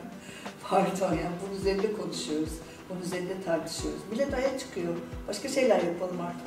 Pardon 0.63 1.09
yani 1.13 1.37
bunun 1.47 1.61
üzerinde 1.61 1.93
konuşuyoruz. 1.93 2.53
Bunun 2.91 3.01
üzerinde 3.01 3.43
tartışıyoruz. 3.45 4.01
Millet 4.11 4.35
aya 4.35 4.59
çıkıyor. 4.59 4.95
Başka 5.29 5.49
şeyler 5.49 5.83
yapalım 5.83 6.21
artık. 6.21 6.47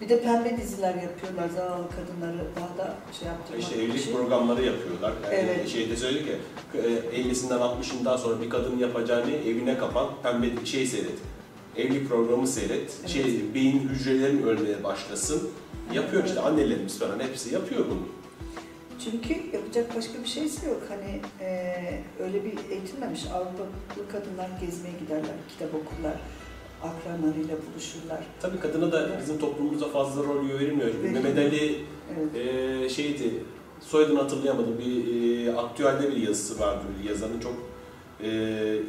Bir 0.00 0.08
de 0.08 0.22
pembe 0.22 0.56
diziler 0.56 0.94
yapıyorlar 0.94 1.48
zavallı 1.56 1.86
kadınları 1.90 2.38
daha 2.56 2.78
da 2.86 2.94
şey 3.18 3.28
yaptırmak 3.28 3.62
İşte 3.62 3.74
evlilik 3.82 4.00
için. 4.00 4.12
programları 4.16 4.64
yapıyorlar. 4.64 5.12
Yani 5.24 5.34
Evet. 5.34 5.68
Şeyde 5.68 5.96
söyledi 5.96 6.24
ki 6.24 6.36
e, 6.74 7.20
50'sinden 7.22 7.58
60'ından 7.58 8.18
sonra 8.18 8.42
bir 8.42 8.50
kadın 8.50 8.78
yapacağını 8.78 9.30
evine 9.30 9.78
kapan 9.78 10.06
pembe 10.22 10.66
şey 10.66 10.86
seyret. 10.86 11.18
Evlilik 11.76 12.08
programı 12.08 12.46
seyret. 12.46 12.96
Evet. 13.00 13.10
Şey 13.10 13.40
beyin 13.54 13.88
hücrelerin 13.88 14.42
ölmeye 14.42 14.84
başlasın. 14.84 15.50
Yapıyor 15.94 16.24
işte 16.24 16.40
annelerimiz 16.40 16.98
falan 16.98 17.20
hepsi 17.20 17.54
yapıyor 17.54 17.84
bunu. 17.90 18.02
Çünkü 19.04 19.56
yapacak 19.56 19.96
başka 19.96 20.22
bir 20.22 20.28
şeysi 20.28 20.66
yok. 20.66 20.82
Hani 20.88 21.20
e, 21.40 21.74
öyle 22.20 22.44
bir 22.44 22.52
eğitilmemiş. 22.70 23.20
Avrupalı 23.26 24.08
kadınlar 24.12 24.48
gezmeye 24.60 24.98
giderler, 25.00 25.36
kitap 25.48 25.68
okurlar, 25.74 26.14
akranlarıyla 26.82 27.56
buluşurlar. 27.72 28.20
Tabii 28.40 28.60
kadına 28.60 28.92
da 28.92 29.18
bizim 29.20 29.38
toplumumuzda 29.38 29.88
fazla 29.88 30.22
rol 30.22 30.48
verilmiyor. 30.48 30.86
Verilmiyor. 30.86 31.12
Mehmet 31.12 31.38
Ali 31.38 31.84
Evet. 32.18 32.46
e, 32.46 32.88
şeydi, 32.88 33.30
soyadını 33.80 34.18
hatırlayamadım. 34.20 34.78
Bir 34.78 35.46
e, 35.46 35.56
aktüelde 35.56 36.10
bir 36.10 36.16
yazısı 36.16 36.60
vardı 36.60 36.82
bir 37.02 37.08
yazarın 37.08 37.40
çok 37.40 37.54
e, 38.22 38.28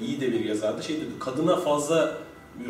iyi 0.01 0.21
de 0.21 0.31
bir 0.31 0.45
yazardı. 0.45 0.83
Şey 0.83 0.95
dedi, 0.95 1.09
kadına 1.19 1.55
fazla 1.55 2.17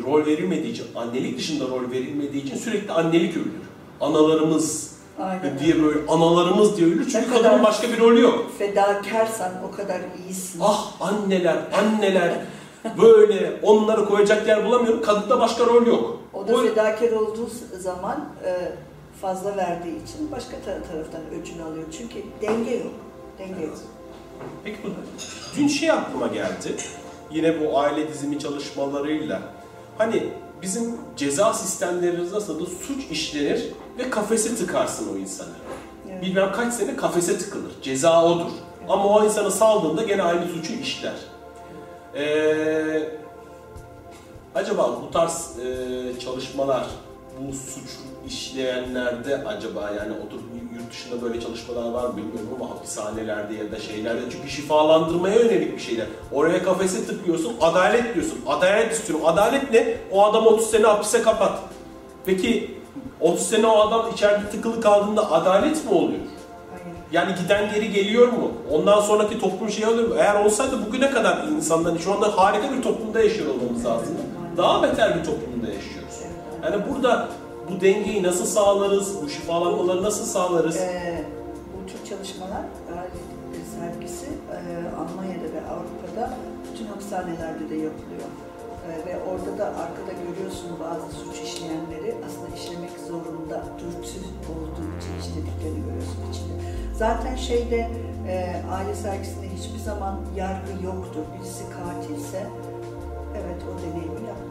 rol 0.06 0.26
verilmediği 0.26 0.72
için, 0.72 0.86
annelik 0.94 1.38
dışında 1.38 1.64
rol 1.68 1.90
verilmediği 1.90 2.44
için 2.44 2.56
sürekli 2.56 2.92
annelik 2.92 3.36
övülür. 3.36 3.66
Analarımız 4.00 4.92
Aynen. 5.20 5.58
diye 5.58 5.82
böyle 5.82 5.98
analarımız 6.08 6.76
diye 6.76 6.86
övülür 6.88 7.10
çünkü 7.12 7.30
kadının 7.32 7.64
başka 7.64 7.88
bir 7.88 7.98
rolü 7.98 8.20
yok. 8.20 8.44
Fedakarsan 8.58 9.52
o 9.72 9.76
kadar 9.76 10.00
iyisin. 10.26 10.60
Ah 10.62 10.92
anneler, 11.00 11.56
anneler 11.78 12.34
böyle 13.02 13.60
onları 13.62 14.04
koyacak 14.04 14.48
yer 14.48 14.64
bulamıyorum. 14.66 15.02
Kadında 15.02 15.40
başka 15.40 15.66
rol 15.66 15.86
yok. 15.86 16.18
O 16.34 16.48
da 16.48 16.54
O- 16.54 16.62
fedakar 16.62 17.12
olduğu 17.12 17.50
zaman 17.78 18.28
e, 18.44 18.72
fazla 19.20 19.56
verdiği 19.56 20.02
için 20.04 20.30
başka 20.32 20.56
tar- 20.56 20.92
taraftan 20.92 21.20
öcünü 21.40 21.62
alıyor. 21.62 21.84
Çünkü 21.98 22.14
denge 22.42 22.70
yok. 22.76 22.92
Denge 23.38 23.62
yok. 23.64 23.76
Peki 24.64 24.78
bu 24.84 24.88
dün 25.56 25.68
şey 25.68 25.90
aklıma 25.90 26.26
geldi. 26.26 26.76
Yine 27.32 27.60
bu 27.60 27.78
aile 27.78 28.08
dizimi 28.08 28.38
çalışmalarıyla 28.38 29.42
hani 29.98 30.32
bizim 30.62 30.94
ceza 31.16 31.52
sistemlerimiz 31.52 32.32
nasıl 32.32 32.66
suç 32.66 33.10
işlenir 33.10 33.72
ve 33.98 34.10
kafese 34.10 34.56
tıkarsın 34.56 35.14
o 35.14 35.16
insanı. 35.16 35.54
Evet. 36.10 36.22
Bilmem 36.22 36.52
kaç 36.52 36.74
sene 36.74 36.96
kafese 36.96 37.38
tıkılır. 37.38 37.72
Ceza 37.82 38.24
odur. 38.24 38.50
Ama 38.88 39.04
o 39.04 39.24
insanı 39.24 39.50
saldığında 39.50 40.02
gene 40.02 40.22
aynı 40.22 40.46
suçu 40.48 40.72
işler. 40.72 41.14
Ee, 42.14 43.08
acaba 44.54 45.00
bu 45.02 45.10
tarz 45.10 45.58
e, 45.58 46.20
çalışmalar 46.20 46.86
bu 47.40 47.52
suç 47.52 47.90
işleyenlerde 48.26 49.36
acaba 49.36 49.90
yani 49.90 50.12
oturup 50.26 50.54
yurt 50.86 50.94
dışında 50.94 51.22
böyle 51.22 51.40
çalışmalar 51.40 51.90
var 51.90 52.08
mı 52.08 52.16
bilmiyorum 52.16 52.48
ama 52.56 52.70
hapishanelerde 52.70 53.54
ya 53.54 53.72
da 53.72 53.80
şeylerde 53.80 54.20
çünkü 54.32 54.48
şifalandırmaya 54.48 55.34
yönelik 55.34 55.76
bir 55.76 55.82
şeyler. 55.82 56.06
Oraya 56.32 56.62
kafese 56.62 57.06
tıklıyorsun, 57.06 57.52
adalet 57.60 58.14
diyorsun. 58.14 58.38
Adalet 58.46 58.92
istiyorum. 58.92 59.26
Adalet 59.26 59.72
ne? 59.72 59.96
O 60.12 60.24
adamı 60.24 60.48
30 60.48 60.70
sene 60.70 60.86
hapise 60.86 61.22
kapat. 61.22 61.58
Peki 62.26 62.70
30 63.20 63.48
sene 63.48 63.66
o 63.66 63.78
adam 63.78 64.10
içeride 64.12 64.50
tıkılı 64.50 64.80
kaldığında 64.80 65.32
adalet 65.32 65.84
mi 65.84 65.90
oluyor? 65.90 66.20
Yani 67.12 67.34
giden 67.42 67.74
geri 67.74 67.92
geliyor 67.92 68.28
mu? 68.28 68.52
Ondan 68.70 69.00
sonraki 69.00 69.40
toplum 69.40 69.70
şey 69.70 69.86
oluyor 69.86 70.08
mu? 70.08 70.14
Eğer 70.18 70.44
olsaydı 70.44 70.86
bugüne 70.86 71.10
kadar 71.10 71.48
insanların 71.48 71.98
şu 71.98 72.12
anda 72.12 72.38
harika 72.38 72.72
bir 72.72 72.82
toplumda 72.82 73.22
yaşıyor 73.22 73.50
olmamız 73.54 73.84
lazım. 73.84 74.16
Daha 74.56 74.82
beter 74.82 75.18
bir 75.18 75.24
toplumda 75.24 75.66
yaşıyoruz. 75.66 76.20
Yani 76.64 76.76
burada 76.90 77.28
bu 77.70 77.80
dengeyi 77.80 78.22
nasıl 78.22 78.46
sağlarız? 78.46 79.22
Bu 79.22 79.28
şifalanmaları 79.28 80.02
nasıl 80.02 80.24
sağlarız? 80.24 80.76
Ee, 80.76 81.24
bu 81.72 81.90
tür 81.90 82.10
çalışmalar 82.10 82.62
sergisi 83.78 84.26
e, 84.26 84.60
Almanya'da 85.00 85.48
ve 85.56 85.60
Avrupa'da 85.74 86.34
bütün 86.66 86.86
hapishanelerde 86.86 87.70
de 87.70 87.76
yapılıyor. 87.88 88.28
E, 88.88 88.90
ve 89.06 89.14
orada 89.30 89.58
da 89.58 89.66
arkada 89.66 90.12
görüyorsun 90.26 90.70
bazı 90.80 91.16
suç 91.16 91.36
işleyenleri 91.48 92.14
aslında 92.26 92.48
işlemek 92.56 92.94
zorunda 93.08 93.64
dürtü 93.80 94.18
olduğu 94.52 94.88
için 94.98 95.12
işlediklerini 95.20 95.80
görüyorsun 95.86 96.20
içinde. 96.30 96.54
Zaten 96.94 97.36
şeyde 97.36 97.90
e, 98.28 98.62
aile 98.70 98.94
sergisinde 98.94 99.48
hiçbir 99.56 99.78
zaman 99.78 100.20
yargı 100.36 100.84
yoktur. 100.84 101.24
Birisi 101.34 101.64
katilse 101.76 102.46
evet 103.38 103.60
o 103.70 103.82
deneyimi 103.82 104.20
deriz. 104.20 104.45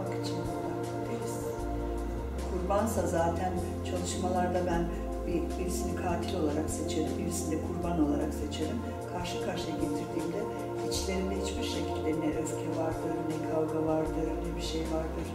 Kurbansa 2.55 3.07
zaten 3.07 3.53
çalışmalarda 3.91 4.59
ben 4.65 4.85
bir, 5.27 5.59
birisini 5.59 5.95
katil 5.95 6.39
olarak 6.39 6.69
seçerim, 6.69 7.17
birisini 7.17 7.51
de 7.51 7.57
kurban 7.67 8.07
olarak 8.07 8.33
seçerim. 8.33 8.77
Karşı 9.13 9.45
karşıya 9.45 9.75
getirdiğimde 9.75 10.41
içlerinde 10.89 11.35
hiçbir 11.41 11.63
şekilde 11.63 12.09
ne 12.21 12.29
öfke 12.41 12.69
vardır, 12.81 13.13
ne 13.29 13.38
kavga 13.50 13.88
vardır, 13.91 14.27
ne 14.43 14.57
bir 14.57 14.65
şey 14.71 14.81
vardır. 14.81 15.27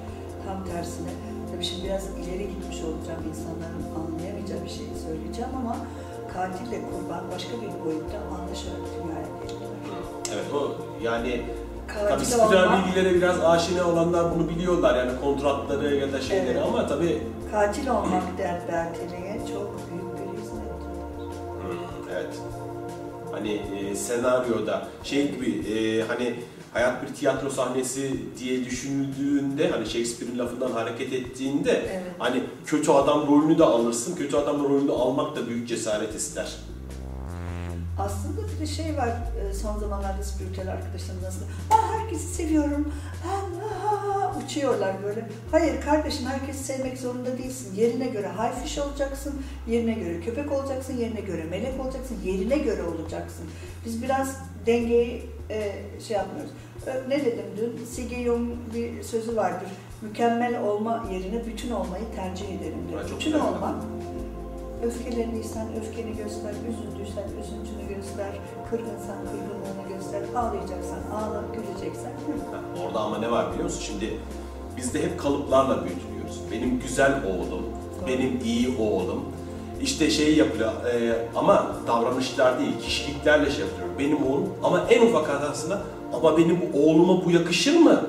Tam 0.46 0.64
tersine, 0.64 1.12
tabii 1.52 1.64
şimdi 1.64 1.84
biraz 1.84 2.04
ileri 2.18 2.48
gitmiş 2.48 2.80
olacağım, 2.88 3.22
insanların 3.30 3.84
anlayamayacağı 3.98 4.64
bir 4.64 4.74
şeyi 4.78 4.94
söyleyeceğim 5.06 5.50
ama 5.60 5.76
katille 6.32 6.78
kurban 6.88 7.24
başka 7.34 7.54
bir 7.62 7.84
boyutta 7.84 8.18
anlaşarak 8.34 8.84
dünyaya 8.94 9.28
gelirler. 9.40 10.04
Evet 10.34 10.54
o 10.54 10.60
yani 11.02 11.42
tabii 12.08 12.24
spiritüel 12.24 12.64
olmak, 12.64 12.86
bilgilere 12.86 13.14
biraz 13.14 13.40
aşina 13.44 13.88
olanlar 13.88 14.34
bunu 14.34 14.48
biliyorlar 14.48 14.96
yani 14.96 15.12
kontratları 15.20 15.94
ya 15.96 16.12
da 16.12 16.20
şeyleri 16.20 16.50
Evet. 16.50 16.62
ama 16.68 16.86
tabii 16.86 17.22
katil 17.52 17.88
olmak 17.88 18.38
der 18.38 18.60
Berteli'ye 18.68 19.38
çok 19.52 19.76
büyük 19.90 20.14
bir 20.14 20.38
hizmet. 20.42 20.62
Hmm, 21.62 22.08
Evet. 22.12 22.34
Hani 23.32 23.52
e, 23.52 23.94
senaryoda 23.94 24.88
şey 25.02 25.30
gibi 25.32 25.50
e, 25.74 26.02
hani 26.08 26.34
hayat 26.72 27.02
bir 27.02 27.14
tiyatro 27.14 27.50
sahnesi 27.50 28.10
diye 28.38 28.64
düşünüldüğünde 28.64 29.70
hani 29.70 29.86
Shakespeare'in 29.86 30.38
lafından 30.38 30.70
hareket 30.72 31.12
ettiğinde 31.12 31.70
Evet. 31.72 32.02
hani 32.18 32.42
kötü 32.66 32.90
adam 32.92 33.26
rolünü 33.28 33.58
de 33.58 33.64
alırsın. 33.64 34.16
Kötü 34.16 34.36
adam 34.36 34.64
rolünü 34.64 34.92
almak 34.92 35.36
da 35.36 35.46
büyük 35.48 35.68
cesaret 35.68 36.14
ister. 36.14 36.56
Aslında 38.00 38.40
bir 38.48 38.60
de 38.60 38.66
şey 38.66 38.96
var 38.96 39.08
e, 39.08 39.54
son 39.54 39.78
zamanlarda 39.78 40.22
spiritüel 40.22 40.72
arkadaşlarımız 40.72 41.24
aslında. 41.24 41.44
Aa, 41.70 42.00
herkesi 42.00 42.34
seviyorum. 42.34 42.92
Aa, 43.26 43.86
aa, 43.88 44.36
uçuyorlar 44.44 45.02
böyle. 45.04 45.28
Hayır 45.50 45.80
kardeşim 45.80 46.26
herkesi 46.26 46.64
sevmek 46.64 46.98
zorunda 46.98 47.38
değilsin. 47.38 47.74
Yerine 47.76 48.06
göre 48.06 48.26
hayfiş 48.26 48.78
olacaksın. 48.78 49.42
Yerine 49.68 49.92
göre 49.92 50.20
köpek 50.20 50.52
olacaksın. 50.52 50.96
Yerine 50.96 51.20
göre 51.20 51.44
melek 51.44 51.80
olacaksın. 51.80 52.16
Yerine 52.24 52.58
göre 52.58 52.82
olacaksın. 52.82 53.46
Biz 53.86 54.02
biraz 54.02 54.36
dengeyi 54.66 55.26
e, 55.50 55.72
şey 56.08 56.16
yapmıyoruz. 56.16 56.50
E, 56.86 57.08
ne 57.08 57.24
dedim 57.24 57.46
dün? 57.56 57.84
Sigge 57.84 58.24
Jung 58.24 58.50
bir 58.74 59.02
sözü 59.02 59.36
vardır. 59.36 59.68
Mükemmel 60.02 60.62
olma 60.62 61.06
yerine 61.12 61.46
bütün 61.46 61.70
olmayı 61.70 62.04
tercih 62.16 62.48
ederim 62.48 62.88
diyor. 62.90 63.04
Bütün 63.18 63.32
olmak 63.32 63.74
Öfkelendiysen 64.84 65.66
öfkeni 65.80 66.16
göster, 66.16 66.52
üzüldüysen 66.68 67.24
göster, 67.36 67.56
kırgınsan 68.70 69.16
kırgınlığını 69.30 69.96
göster, 69.96 70.22
ağlayacaksan 70.36 70.98
ağla, 71.14 71.44
güleceksen 71.54 72.12
gül. 72.26 72.82
Orada 72.84 73.00
ama 73.00 73.18
ne 73.18 73.30
var 73.30 73.48
biliyor 73.52 73.64
musun? 73.64 73.82
Şimdi 73.82 74.18
biz 74.76 74.94
de 74.94 75.02
hep 75.02 75.20
kalıplarla 75.20 75.84
büyütülüyoruz. 75.84 76.40
Benim 76.52 76.80
güzel 76.80 77.12
oğlum, 77.26 77.50
Doğru. 77.50 78.06
benim 78.06 78.40
iyi 78.44 78.76
oğlum. 78.78 79.24
İşte 79.82 80.10
şey 80.10 80.36
yapıyor 80.36 80.72
e, 80.86 81.26
ama 81.36 81.76
davranışlar 81.86 82.58
değil, 82.58 82.78
kişiliklerle 82.80 83.50
şey 83.50 83.60
yapıyor. 83.60 83.88
Benim 83.98 84.26
oğlum 84.26 84.48
ama 84.62 84.84
en 84.90 85.06
ufak 85.06 85.28
hatasında 85.28 85.82
ama 86.12 86.38
benim 86.38 86.60
oğluma 86.74 87.24
bu 87.24 87.30
yakışır 87.30 87.76
mı? 87.76 88.00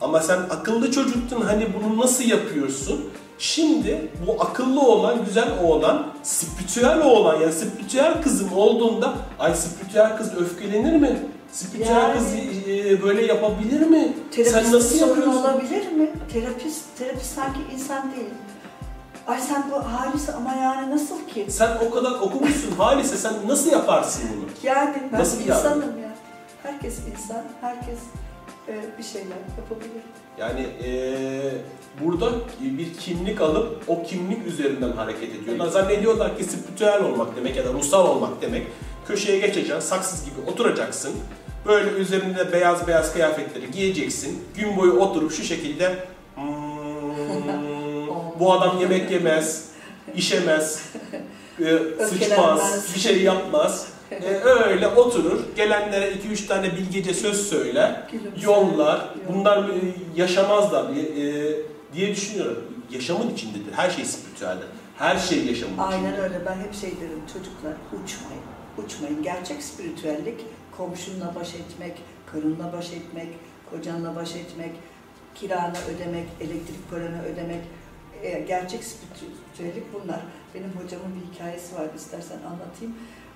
Ama 0.00 0.20
sen 0.20 0.38
akıllı 0.38 0.90
çocuktun 0.90 1.40
hani 1.40 1.68
bunu 1.74 2.00
nasıl 2.00 2.24
yapıyorsun? 2.24 3.00
Şimdi 3.42 4.08
bu 4.26 4.42
akıllı 4.42 4.80
olan, 4.80 5.24
güzel 5.24 5.48
oğlan, 5.64 6.06
spiritüel 6.22 7.00
oğlan 7.02 7.40
yani 7.40 7.52
spiritüel 7.52 8.22
kızım 8.22 8.52
olduğunda 8.52 9.14
ay 9.38 9.54
spiritüel 9.54 10.16
kız 10.16 10.34
öfkelenir 10.36 10.92
mi? 10.96 11.18
Spiritüel 11.52 11.90
Yani- 11.96 12.14
kız 12.18 12.34
e, 12.68 13.02
böyle 13.02 13.26
yapabilir 13.26 13.80
mi? 13.80 14.12
Sen 14.44 14.72
nasıl 14.72 15.08
yapıyorsun? 15.08 15.42
olabilir 15.42 15.92
mi? 15.92 16.10
Terapist, 16.32 16.82
terapist 16.98 17.34
sanki 17.34 17.60
insan 17.74 18.12
değil. 18.16 18.30
Ay 19.26 19.40
sen 19.40 19.64
bu 19.70 19.76
halisi 19.76 20.32
ama 20.32 20.54
yani 20.54 20.90
nasıl 20.90 21.26
ki? 21.26 21.46
Sen 21.48 21.70
o 21.88 21.90
kadar 21.94 22.10
okumuşsun 22.10 22.70
Halise 22.70 23.16
sen 23.16 23.32
nasıl 23.46 23.70
yaparsın 23.70 24.22
bunu? 24.36 24.44
Yani 24.62 24.94
ben 25.12 25.20
Nasıl 25.20 25.40
bir 25.40 25.44
insanım 25.44 25.82
ya. 26.02 26.08
Herkes 26.62 26.98
insan, 26.98 27.42
herkes 27.60 27.98
e, 28.68 28.98
bir 28.98 29.02
şeyler 29.04 29.36
yapabilir. 29.58 30.02
Yani 30.38 30.66
eee, 30.84 31.52
burada 32.00 32.30
bir 32.60 32.94
kimlik 32.94 33.40
alıp 33.40 33.82
o 33.86 34.02
kimlik 34.02 34.46
üzerinden 34.46 34.92
hareket 34.92 35.34
ediyorlar. 35.34 35.66
Zannediyorlar 35.68 36.38
ki 36.38 36.44
spiritüel 36.44 37.04
olmak 37.04 37.36
demek 37.36 37.56
ya 37.56 37.64
da 37.64 37.72
ruhsal 37.72 38.08
olmak 38.08 38.42
demek. 38.42 38.66
Köşeye 39.08 39.38
geçeceksin, 39.38 39.80
saksız 39.80 40.24
gibi 40.24 40.50
oturacaksın. 40.50 41.12
Böyle 41.66 41.90
üzerinde 41.90 42.52
beyaz 42.52 42.86
beyaz 42.88 43.12
kıyafetleri 43.12 43.70
giyeceksin. 43.70 44.42
Gün 44.56 44.76
boyu 44.76 44.92
oturup 44.92 45.32
şu 45.32 45.42
şekilde 45.42 45.94
"Hmm, 46.34 46.42
bu 48.40 48.52
adam 48.52 48.78
yemek 48.80 49.10
yemez, 49.10 49.68
işemez, 50.16 50.82
e, 51.60 51.78
sıçmaz, 52.04 52.90
bir 52.94 53.00
şey 53.00 53.22
yapmaz. 53.22 53.86
E, 54.10 54.34
öyle 54.34 54.88
oturur, 54.88 55.40
gelenlere 55.56 56.12
2-3 56.12 56.46
tane 56.46 56.76
bilgece 56.76 57.14
söz 57.14 57.48
söyler, 57.48 58.00
yollar, 58.42 59.08
bunlar 59.28 59.58
e, 59.68 59.72
yaşamazlar 60.16 60.84
e, 60.90 61.56
diye 61.92 62.10
düşünüyorum. 62.10 62.64
Yaşamın 62.90 63.30
içindedir, 63.30 63.72
her 63.72 63.90
şey 63.90 64.04
spiritüeldir. 64.04 64.66
Her 64.96 65.18
şey 65.18 65.46
yaşamın 65.46 65.78
Aynen 65.78 65.98
içindedir. 65.98 66.22
öyle. 66.22 66.46
Ben 66.46 66.56
hep 66.58 66.74
şey 66.74 66.90
derim 66.90 67.22
çocuklar 67.32 67.72
uçmayın. 67.92 68.42
Uçmayın. 68.78 69.22
Gerçek 69.22 69.62
spiritüellik 69.62 70.40
komşunla 70.76 71.34
baş 71.34 71.54
etmek, 71.54 72.02
karınla 72.32 72.72
baş 72.72 72.92
etmek, 72.92 73.28
kocanla 73.70 74.16
baş 74.16 74.36
etmek, 74.36 74.70
kiranı 75.34 75.74
ödemek, 75.94 76.26
elektrik 76.40 76.90
paranı 76.90 77.22
ödemek. 77.24 77.60
E, 78.22 78.40
gerçek 78.40 78.84
spiritüellik 78.84 79.92
bunlar. 79.94 80.20
Benim 80.54 80.72
hocamın 80.82 81.12
bir 81.14 81.34
hikayesi 81.34 81.74
var 81.74 81.86
istersen 81.96 82.38
anlatayım. 82.38 82.94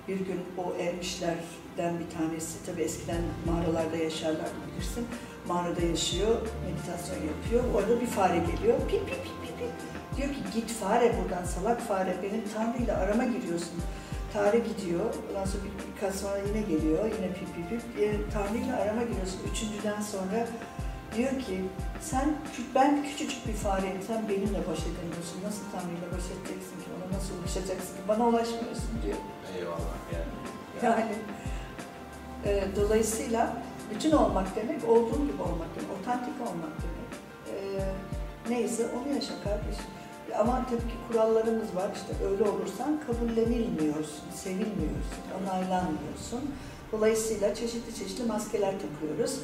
Bir 0.09 0.17
gün 0.17 0.41
o 0.59 0.75
ermişlerden 0.83 1.99
bir 2.01 2.19
tanesi, 2.19 2.67
tabii 2.67 2.83
eskiden 2.83 3.23
mağaralarda 3.47 3.97
yaşarlar 3.97 4.49
bilirsin. 4.67 5.07
Mağarada 5.49 5.81
yaşıyor, 5.81 6.37
meditasyon 6.67 7.19
yapıyor. 7.27 7.75
Orada 7.75 8.01
bir 8.01 8.07
fare 8.07 8.39
geliyor. 8.39 8.79
Pip 8.89 9.09
pip 9.09 9.25
pip 9.25 9.43
pip. 9.43 9.59
pip. 9.59 9.71
Diyor 10.17 10.29
ki 10.29 10.41
git 10.55 10.71
fare 10.71 11.15
buradan 11.19 11.45
salak 11.45 11.81
fare 11.81 12.17
benim 12.23 12.43
Tanrı'yla 12.55 12.97
arama 12.99 13.25
giriyorsun. 13.25 13.83
Tanrı 14.33 14.59
gidiyor. 14.59 15.15
Ondan 15.31 15.45
sonra 15.45 15.63
bir, 15.65 15.95
birkaç 15.95 16.15
sonra 16.15 16.39
yine 16.49 16.61
geliyor. 16.61 17.05
Yine 17.05 17.33
pip 17.33 17.55
pip 17.55 17.71
pip. 17.71 18.03
E, 18.03 18.17
Tanrı'yla 18.35 18.77
arama 18.77 19.03
giriyorsun. 19.03 19.41
Üçüncüden 19.53 20.01
sonra 20.01 20.47
diyor 21.17 21.31
ki 21.31 21.65
sen 22.01 22.37
ben 22.75 23.05
küçücük 23.05 23.49
bir 23.49 23.53
fareyim. 23.53 24.03
Sen 24.07 24.29
benimle 24.29 24.61
baş 24.71 24.81
edemiyorsun. 24.91 25.39
Nasıl 25.47 25.65
Tanrı'yla 25.73 26.07
baş 26.15 26.25
edeceksin 26.35 26.77
ki? 26.85 26.86
Nasıl 27.13 27.35
ulaşacaksın? 27.41 27.97
Bana 28.09 28.29
ulaşmıyorsun 28.29 29.03
diyor. 29.05 29.17
Eyvallah 29.59 29.97
yani. 30.15 30.33
Yani 30.83 31.13
e, 32.45 32.77
dolayısıyla 32.77 33.57
bütün 33.95 34.11
olmak 34.13 34.57
demek 34.57 34.89
olduğun 34.89 35.27
gibi 35.27 35.43
olmak 35.43 35.69
demek, 35.77 35.91
otantik 36.01 36.35
olmak 36.41 36.73
demek. 36.83 37.11
E, 37.53 37.85
neyse 38.49 38.87
onu 38.87 39.15
yaşa 39.15 39.35
kardeşim. 39.45 39.85
Ama 40.39 40.67
tabii 40.71 40.79
ki 40.81 40.97
kurallarımız 41.09 41.77
var. 41.77 41.91
İşte 41.95 42.25
öyle 42.31 42.43
olursan 42.51 43.01
kabullenilmiyorsun, 43.07 44.31
sevilmiyorsun, 44.35 45.23
onaylanmıyorsun. 45.43 46.55
Dolayısıyla 46.93 47.55
çeşitli 47.55 47.95
çeşitli 47.95 48.25
maskeler 48.25 48.75
takıyoruz. 48.81 49.41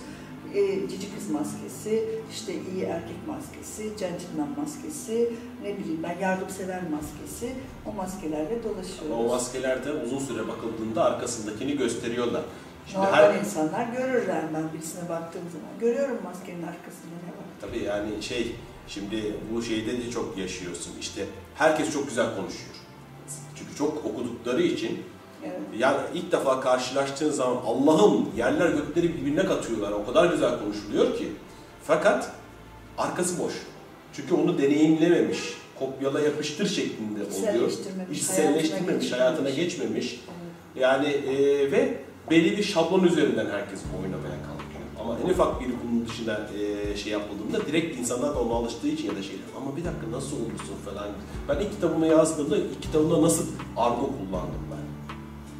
E, 0.54 0.88
cici 0.88 1.14
kız 1.14 1.30
maskesi, 1.30 2.04
işte 2.32 2.52
iyi 2.54 2.82
erkek 2.84 3.16
maskesi, 3.28 3.82
gentleman 3.82 4.48
maskesi, 4.60 5.32
ne 5.62 5.78
bileyim 5.78 6.00
ben 6.02 6.18
yardımsever 6.18 6.82
maskesi. 6.90 7.52
O 7.86 7.92
maskelerle 7.92 8.62
dolaşıyoruz. 8.64 9.10
Ama 9.12 9.16
o 9.16 9.28
maskelerde 9.28 9.92
uzun 9.92 10.18
süre 10.18 10.48
bakıldığında 10.48 11.04
arkasındakini 11.04 11.76
gösteriyorlar. 11.76 12.42
Şimdi 12.86 13.04
Normal 13.04 13.16
her 13.18 13.40
insanlar 13.40 13.86
görürler 13.86 14.42
ben 14.54 14.72
birisine 14.72 15.08
baktığım 15.08 15.42
zaman. 15.52 15.68
Görüyorum 15.80 16.18
maskenin 16.24 16.62
arkasında 16.62 17.14
ne 17.26 17.30
var. 17.32 17.46
tabii 17.60 17.84
yani 17.84 18.22
şey 18.22 18.56
şimdi 18.88 19.36
bu 19.54 19.62
şeyde 19.62 19.98
de 19.98 20.10
çok 20.10 20.38
yaşıyorsun. 20.38 20.92
İşte 21.00 21.26
herkes 21.54 21.92
çok 21.92 22.08
güzel 22.08 22.26
konuşuyor. 22.36 22.74
Çünkü 23.56 23.76
çok 23.78 24.04
okudukları 24.04 24.62
için 24.62 25.02
Evet. 25.44 25.60
yani 25.78 25.98
ilk 26.14 26.32
defa 26.32 26.60
karşılaştığın 26.60 27.30
zaman 27.30 27.56
Allah'ım 27.66 28.28
yerler 28.36 28.68
gökleri 28.68 29.16
birbirine 29.16 29.44
katıyorlar. 29.44 29.92
O 29.92 30.06
kadar 30.06 30.32
güzel 30.32 30.58
konuşuluyor 30.58 31.16
ki. 31.18 31.32
Fakat 31.84 32.32
arkası 32.98 33.42
boş. 33.42 33.52
Çünkü 34.12 34.34
onu 34.34 34.58
deneyimlememiş. 34.58 35.38
Kopyala 35.78 36.20
yapıştır 36.20 36.66
şeklinde 36.68 37.20
oluyor. 37.24 37.72
İçselleştirmemiş, 38.12 39.12
hayatına 39.12 39.50
geçmemiş. 39.50 40.20
Yani 40.76 41.06
e, 41.06 41.36
ve 41.72 41.98
belli 42.30 42.58
bir 42.58 42.62
şablon 42.62 43.04
üzerinden 43.04 43.46
herkes 43.46 43.80
oynamaya 44.02 44.38
kalkıyor. 44.42 44.62
Ama 45.00 45.18
en 45.24 45.30
ufak 45.30 45.60
bir 45.60 45.66
bunun 45.66 46.06
dışında 46.08 46.40
e, 46.58 46.96
şey 46.96 47.12
yapıldığında 47.12 47.66
direkt 47.66 47.98
insanlar 47.98 48.34
da 48.34 48.40
ona 48.40 48.54
alıştığı 48.54 48.88
için 48.88 49.08
ya 49.08 49.16
da 49.16 49.22
şeyler. 49.22 49.44
Ama 49.56 49.76
bir 49.76 49.84
dakika 49.84 50.10
nasıl 50.12 50.36
olursun 50.36 50.76
falan. 50.84 51.08
Ben 51.48 51.60
ilk 51.60 51.70
kitabımı 51.72 52.06
yazdığımda 52.06 52.56
ilk 52.56 52.82
kitabımda 52.82 53.22
nasıl 53.22 53.46
argo 53.76 54.00
kullandım 54.00 54.62
ben. 54.70 54.81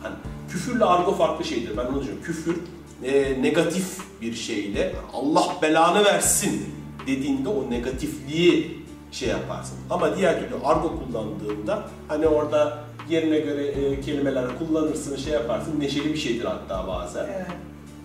Hani 0.03 0.15
küfürle 0.49 0.85
argo 0.85 1.15
farklı 1.15 1.45
şeydir. 1.45 1.77
Ben 1.77 1.87
onu 1.87 2.05
diyorum. 2.05 2.23
Küfür 2.23 2.57
e, 3.05 3.43
negatif 3.43 3.99
bir 4.21 4.35
şeyle 4.35 4.95
Allah 5.13 5.57
belanı 5.63 6.05
versin 6.05 6.75
dediğinde 7.07 7.49
o 7.49 7.71
negatifliği 7.71 8.83
şey 9.13 9.29
yaparsın. 9.29 9.79
Ama 9.91 10.17
diğer 10.17 10.41
türlü 10.41 10.55
argo 10.65 10.93
kullandığında 10.99 11.83
hani 12.09 12.27
orada 12.27 12.79
yerine 13.11 13.39
göre 13.39 13.67
e, 13.67 14.01
kelimeler 14.01 14.45
kullanırsın, 14.59 15.17
şey 15.17 15.33
yaparsın. 15.33 15.81
Neşeli 15.81 16.13
bir 16.13 16.19
şeydir 16.19 16.45
hatta 16.45 16.89
bazen. 16.89 17.25
Evet. 17.25 17.47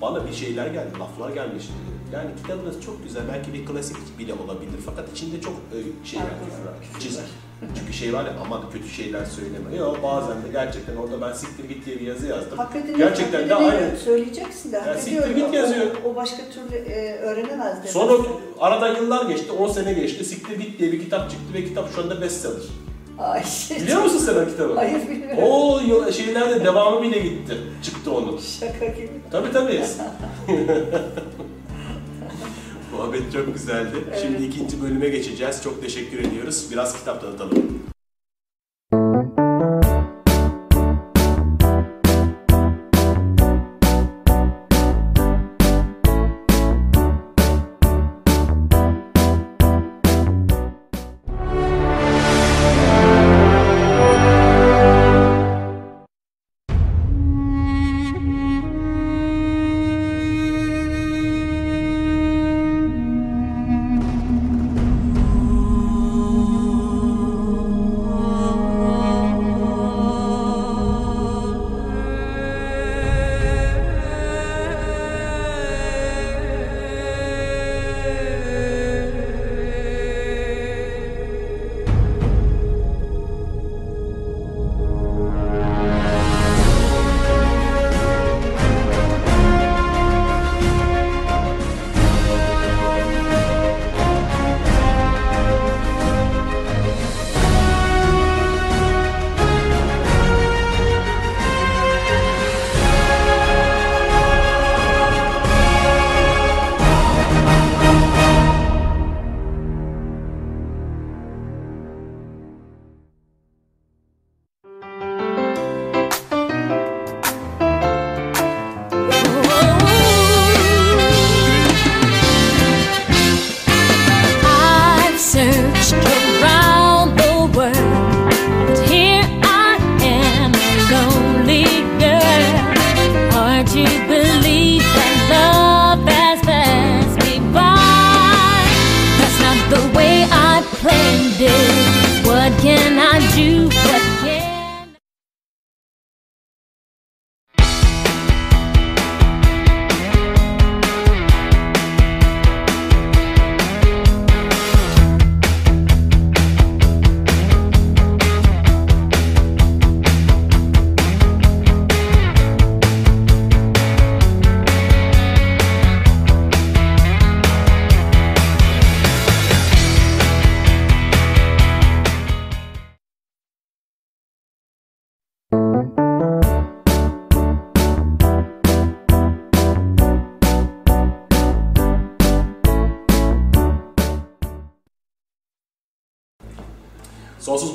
Bana 0.01 0.27
bir 0.27 0.33
şeyler 0.33 0.67
geldi, 0.67 0.99
laflar 0.99 1.29
gelmişti. 1.29 1.73
Yani 2.13 2.29
kitabınız 2.41 2.81
çok 2.85 3.03
güzel, 3.03 3.23
belki 3.33 3.53
bir 3.53 3.65
klasik 3.65 4.19
bile 4.19 4.33
olabilir 4.33 4.79
fakat 4.85 5.11
içinde 5.11 5.41
çok 5.41 5.53
e, 5.53 5.77
Argo, 6.17 6.25
var, 6.25 6.71
var. 6.71 7.25
Çünkü 7.79 7.93
şey 7.93 8.13
var 8.13 8.25
ya 8.25 8.33
aman 8.45 8.69
kötü 8.71 8.89
şeyler 8.89 9.25
söyleme. 9.25 9.75
Yok 9.77 10.03
bazen 10.03 10.37
de 10.37 10.47
gerçekten 10.51 10.95
orada 10.95 11.21
ben 11.21 11.33
siktir 11.33 11.69
git 11.69 11.85
diye 11.85 11.99
bir 11.99 12.07
yazı 12.07 12.27
yazdım. 12.27 12.57
Hak 12.57 12.75
edeni, 12.75 12.97
Gerçekten 12.97 13.41
de 13.41 13.45
edeni 13.45 13.55
aynı. 13.55 13.97
Söyleyeceksin 13.97 14.71
de 14.71 14.77
hak 14.79 14.87
Ya 14.87 14.97
siktir 14.97 15.35
git 15.35 15.53
yazıyor. 15.53 15.85
O, 16.05 16.09
o 16.09 16.15
başka 16.15 16.43
türlü 16.49 16.75
e, 16.75 17.17
öğrenemez 17.17 17.77
demek. 17.77 17.89
Sonra 17.89 18.13
aradan 18.59 18.95
yıllar 18.95 19.25
geçti, 19.25 19.51
10 19.51 19.69
sene 19.71 19.93
geçti. 19.93 20.25
Siktir 20.25 20.59
git 20.59 20.79
diye 20.79 20.91
bir 20.91 20.99
kitap 20.99 21.29
çıktı 21.29 21.53
ve 21.53 21.65
kitap 21.65 21.93
şu 21.95 22.01
anda 22.01 22.21
bestseller. 22.21 22.63
Ay, 23.19 23.43
Biliyor 23.81 24.03
musun 24.03 24.19
sen 24.19 24.35
o 24.35 24.45
kitabı? 24.45 24.73
Hayır 24.75 25.09
bilmiyorum. 25.09 25.43
O 25.43 25.81
şeylerde 26.11 26.65
devamı 26.65 27.01
bile 27.01 27.19
gitti. 27.19 27.57
Çıktı 27.83 28.11
onun. 28.11 28.37
Şaka 28.37 28.85
gibi. 28.85 29.09
Tabii 29.31 29.51
tabii. 29.51 29.83
Muhabbet 33.17 33.33
çok 33.33 33.53
güzeldi. 33.53 33.95
Şimdi 34.21 34.43
ikinci 34.43 34.81
bölüme 34.81 35.09
geçeceğiz. 35.09 35.63
Çok 35.63 35.81
teşekkür 35.81 36.19
ediyoruz. 36.19 36.67
Biraz 36.71 36.99
kitap 36.99 37.21
tanıtalım. 37.21 37.76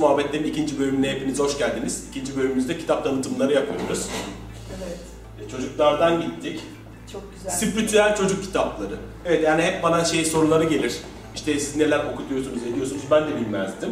Muhabbetlerin 0.03 0.45
ikinci 0.45 0.79
bölümüne 0.79 1.11
hepiniz 1.11 1.39
hoş 1.39 1.59
geldiniz. 1.59 2.05
İkinci 2.11 2.37
bölümümüzde 2.37 2.79
kitap 2.79 3.05
tanıtımları 3.05 3.53
yapıyoruz. 3.53 4.09
Evet. 4.79 4.99
E, 5.47 5.51
çocuklardan 5.51 6.21
gittik. 6.21 6.61
Çok 7.13 7.23
güzel. 7.35 7.51
Spiritüel 7.51 8.17
çocuk 8.17 8.43
kitapları. 8.43 8.95
Evet 9.25 9.45
yani 9.45 9.63
hep 9.63 9.83
bana 9.83 10.05
şey 10.05 10.25
soruları 10.25 10.65
gelir. 10.65 10.99
İşte 11.35 11.61
siz 11.61 11.77
neler 11.77 12.05
okutuyorsunuz, 12.13 12.63
ediyorsunuz 12.63 13.03
ben 13.11 13.23
de 13.23 13.37
bilmezdim. 13.41 13.91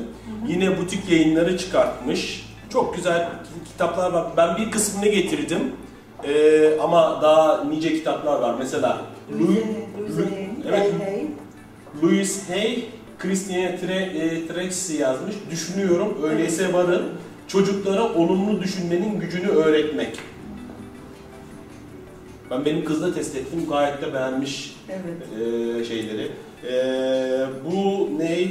Yine 0.48 0.78
butik 0.78 1.10
yayınları 1.10 1.58
çıkartmış. 1.58 2.46
Çok 2.72 2.96
güzel 2.96 3.28
kitaplar 3.72 4.12
var. 4.12 4.26
Ben 4.36 4.56
bir 4.56 4.70
kısmını 4.70 5.08
getirdim. 5.08 5.72
Ee, 6.24 6.78
ama 6.80 7.22
daha 7.22 7.64
nice 7.64 7.94
kitaplar 7.94 8.40
var. 8.40 8.54
Mesela 8.58 9.00
Louis, 9.40 9.58
Louise 9.98 10.22
Hay, 10.22 10.48
evet, 10.68 10.92
Hay 11.00 11.06
Hay. 11.06 11.26
Louis 12.02 12.48
Hay, 12.48 12.84
Christiane 13.20 13.78
Tre, 13.80 13.94
e, 13.94 14.46
Tracy 14.46 14.96
yazmış. 14.96 15.34
Düşünüyorum, 15.50 16.18
öyleyse 16.24 16.72
varın. 16.72 17.02
Çocuklara 17.48 18.02
olumlu 18.14 18.62
düşünmenin 18.62 19.20
gücünü 19.20 19.46
öğretmek. 19.48 20.18
Ben 22.50 22.64
benim 22.64 22.84
kızla 22.84 23.14
test 23.14 23.36
ettim, 23.36 23.66
gayet 23.68 24.02
de 24.02 24.14
beğenmiş 24.14 24.76
Evet. 24.88 25.48
e, 25.80 25.84
şeyleri. 25.84 26.30
E, 26.68 27.46
bu 27.64 28.08
ne? 28.18 28.48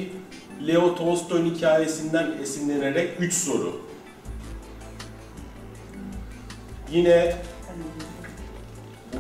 Leo 0.68 0.96
Tolstoy'un 0.96 1.56
hikayesinden 1.56 2.32
esinlenerek 2.42 3.10
3 3.20 3.34
soru. 3.34 3.82
Yine 6.92 7.36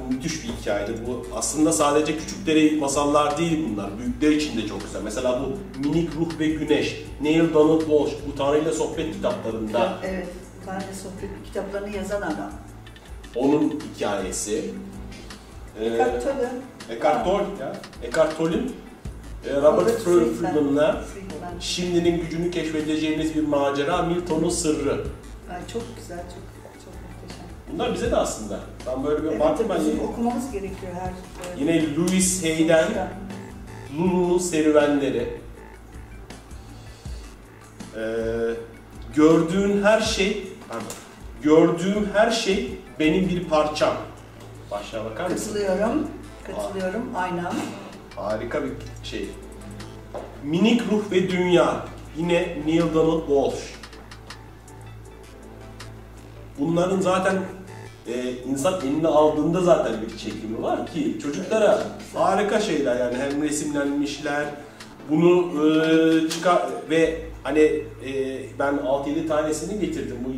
müthiş 0.09 0.43
bir 0.43 0.47
hikayedir. 0.61 0.95
Bu 1.07 1.25
aslında 1.35 1.71
sadece 1.73 2.17
küçüklere 2.17 2.79
masallar 2.79 3.37
değil 3.37 3.67
bunlar. 3.71 3.89
Büyükler 3.99 4.31
için 4.31 4.57
de 4.61 4.67
çok 4.67 4.81
güzel. 4.83 5.01
Mesela 5.03 5.41
bu 5.41 5.79
Minik 5.89 6.09
Ruh 6.15 6.39
ve 6.39 6.47
Güneş, 6.47 7.03
Neil 7.21 7.53
Donald 7.53 7.79
Walsh, 7.81 8.11
bu 8.27 8.35
Tanrı'yla 8.37 8.71
sohbet 8.71 9.13
kitaplarında 9.13 9.97
Evet. 10.03 10.27
Tanrı 10.65 10.81
Sohbet 11.03 11.29
kitaplarını 11.45 11.95
yazan 11.95 12.21
adam. 12.21 12.51
onun 13.35 13.79
hikayesi. 13.95 14.65
Ee, 15.79 15.85
Eckhart 15.85 16.23
Tolle. 16.23 16.49
Eckhart 16.89 17.25
Tolle 17.25 17.43
ya. 17.59 17.75
Eckhart 18.03 18.37
Tolle'in 18.37 18.75
e, 19.49 19.55
Robert 19.55 19.63
Robert 19.81 19.99
Friedman. 19.99 20.51
Friedman'la 20.53 21.01
Friedman. 21.01 21.59
Şimdinin 21.59 22.21
gücünü 22.21 22.51
keşfedeceğimiz 22.51 23.35
bir 23.35 23.47
macera, 23.47 24.01
Milton'un 24.01 24.49
sırrı. 24.49 24.91
Ay, 25.51 25.59
çok 25.73 25.83
güzel, 25.97 26.17
çok 26.17 26.27
muhteşem. 26.27 26.58
Bunlar 27.73 27.93
bize 27.93 28.11
de 28.11 28.15
aslında. 28.15 28.59
Ben 28.87 29.03
böyle 29.03 29.23
bir 29.23 29.27
Evet, 29.29 29.39
baktım 29.39 29.67
ben 29.69 29.79
bizim 29.79 29.91
yine, 29.91 30.03
okumamız 30.03 30.51
gerekiyor 30.51 30.91
her. 30.93 31.09
e, 31.09 31.59
yine 31.59 31.95
Louis 31.95 32.43
Hay'den. 32.43 32.87
Lulu'nun 33.97 34.37
serüvenleri. 34.37 35.37
Ee, 37.95 38.01
gördüğün 39.15 39.83
her 39.83 40.01
şey, 40.01 40.47
pardon, 40.69 40.83
gördüğüm 41.41 42.09
her 42.13 42.31
şey 42.31 42.77
benim 42.99 43.29
bir 43.29 43.43
parçam. 43.49 43.93
Başlığa 44.71 45.05
bakar 45.05 45.29
mısın? 45.29 45.53
Katılıyorum. 45.53 46.07
Katılıyorum. 46.47 47.03
Aynam. 47.15 47.53
Harika 48.15 48.63
bir 48.63 48.71
şey. 49.03 49.29
Minik 50.43 50.81
Ruh 50.91 51.11
ve 51.11 51.29
Dünya. 51.29 51.85
Yine 52.17 52.57
Neil 52.65 52.93
Donald 52.93 53.27
Walsh. 53.27 53.73
Bunların 56.59 57.01
zaten 57.01 57.37
e, 58.13 58.33
insan 58.51 58.81
eline 58.81 59.07
aldığında 59.07 59.61
zaten 59.61 59.93
bir 60.01 60.17
çekimi 60.17 60.61
var 60.61 60.85
ki 60.85 61.17
çocuklara 61.23 61.83
harika 62.13 62.59
şeyler 62.59 62.99
yani 62.99 63.17
hem 63.17 63.43
resimlenmişler 63.43 64.45
bunu 65.09 65.51
e, 65.65 66.29
çıkar 66.29 66.61
ve 66.89 67.17
hani 67.43 67.59
e, 67.59 68.39
ben 68.59 68.73
6-7 68.73 69.27
tanesini 69.27 69.79
getirdim 69.79 70.17
bu 70.25 70.29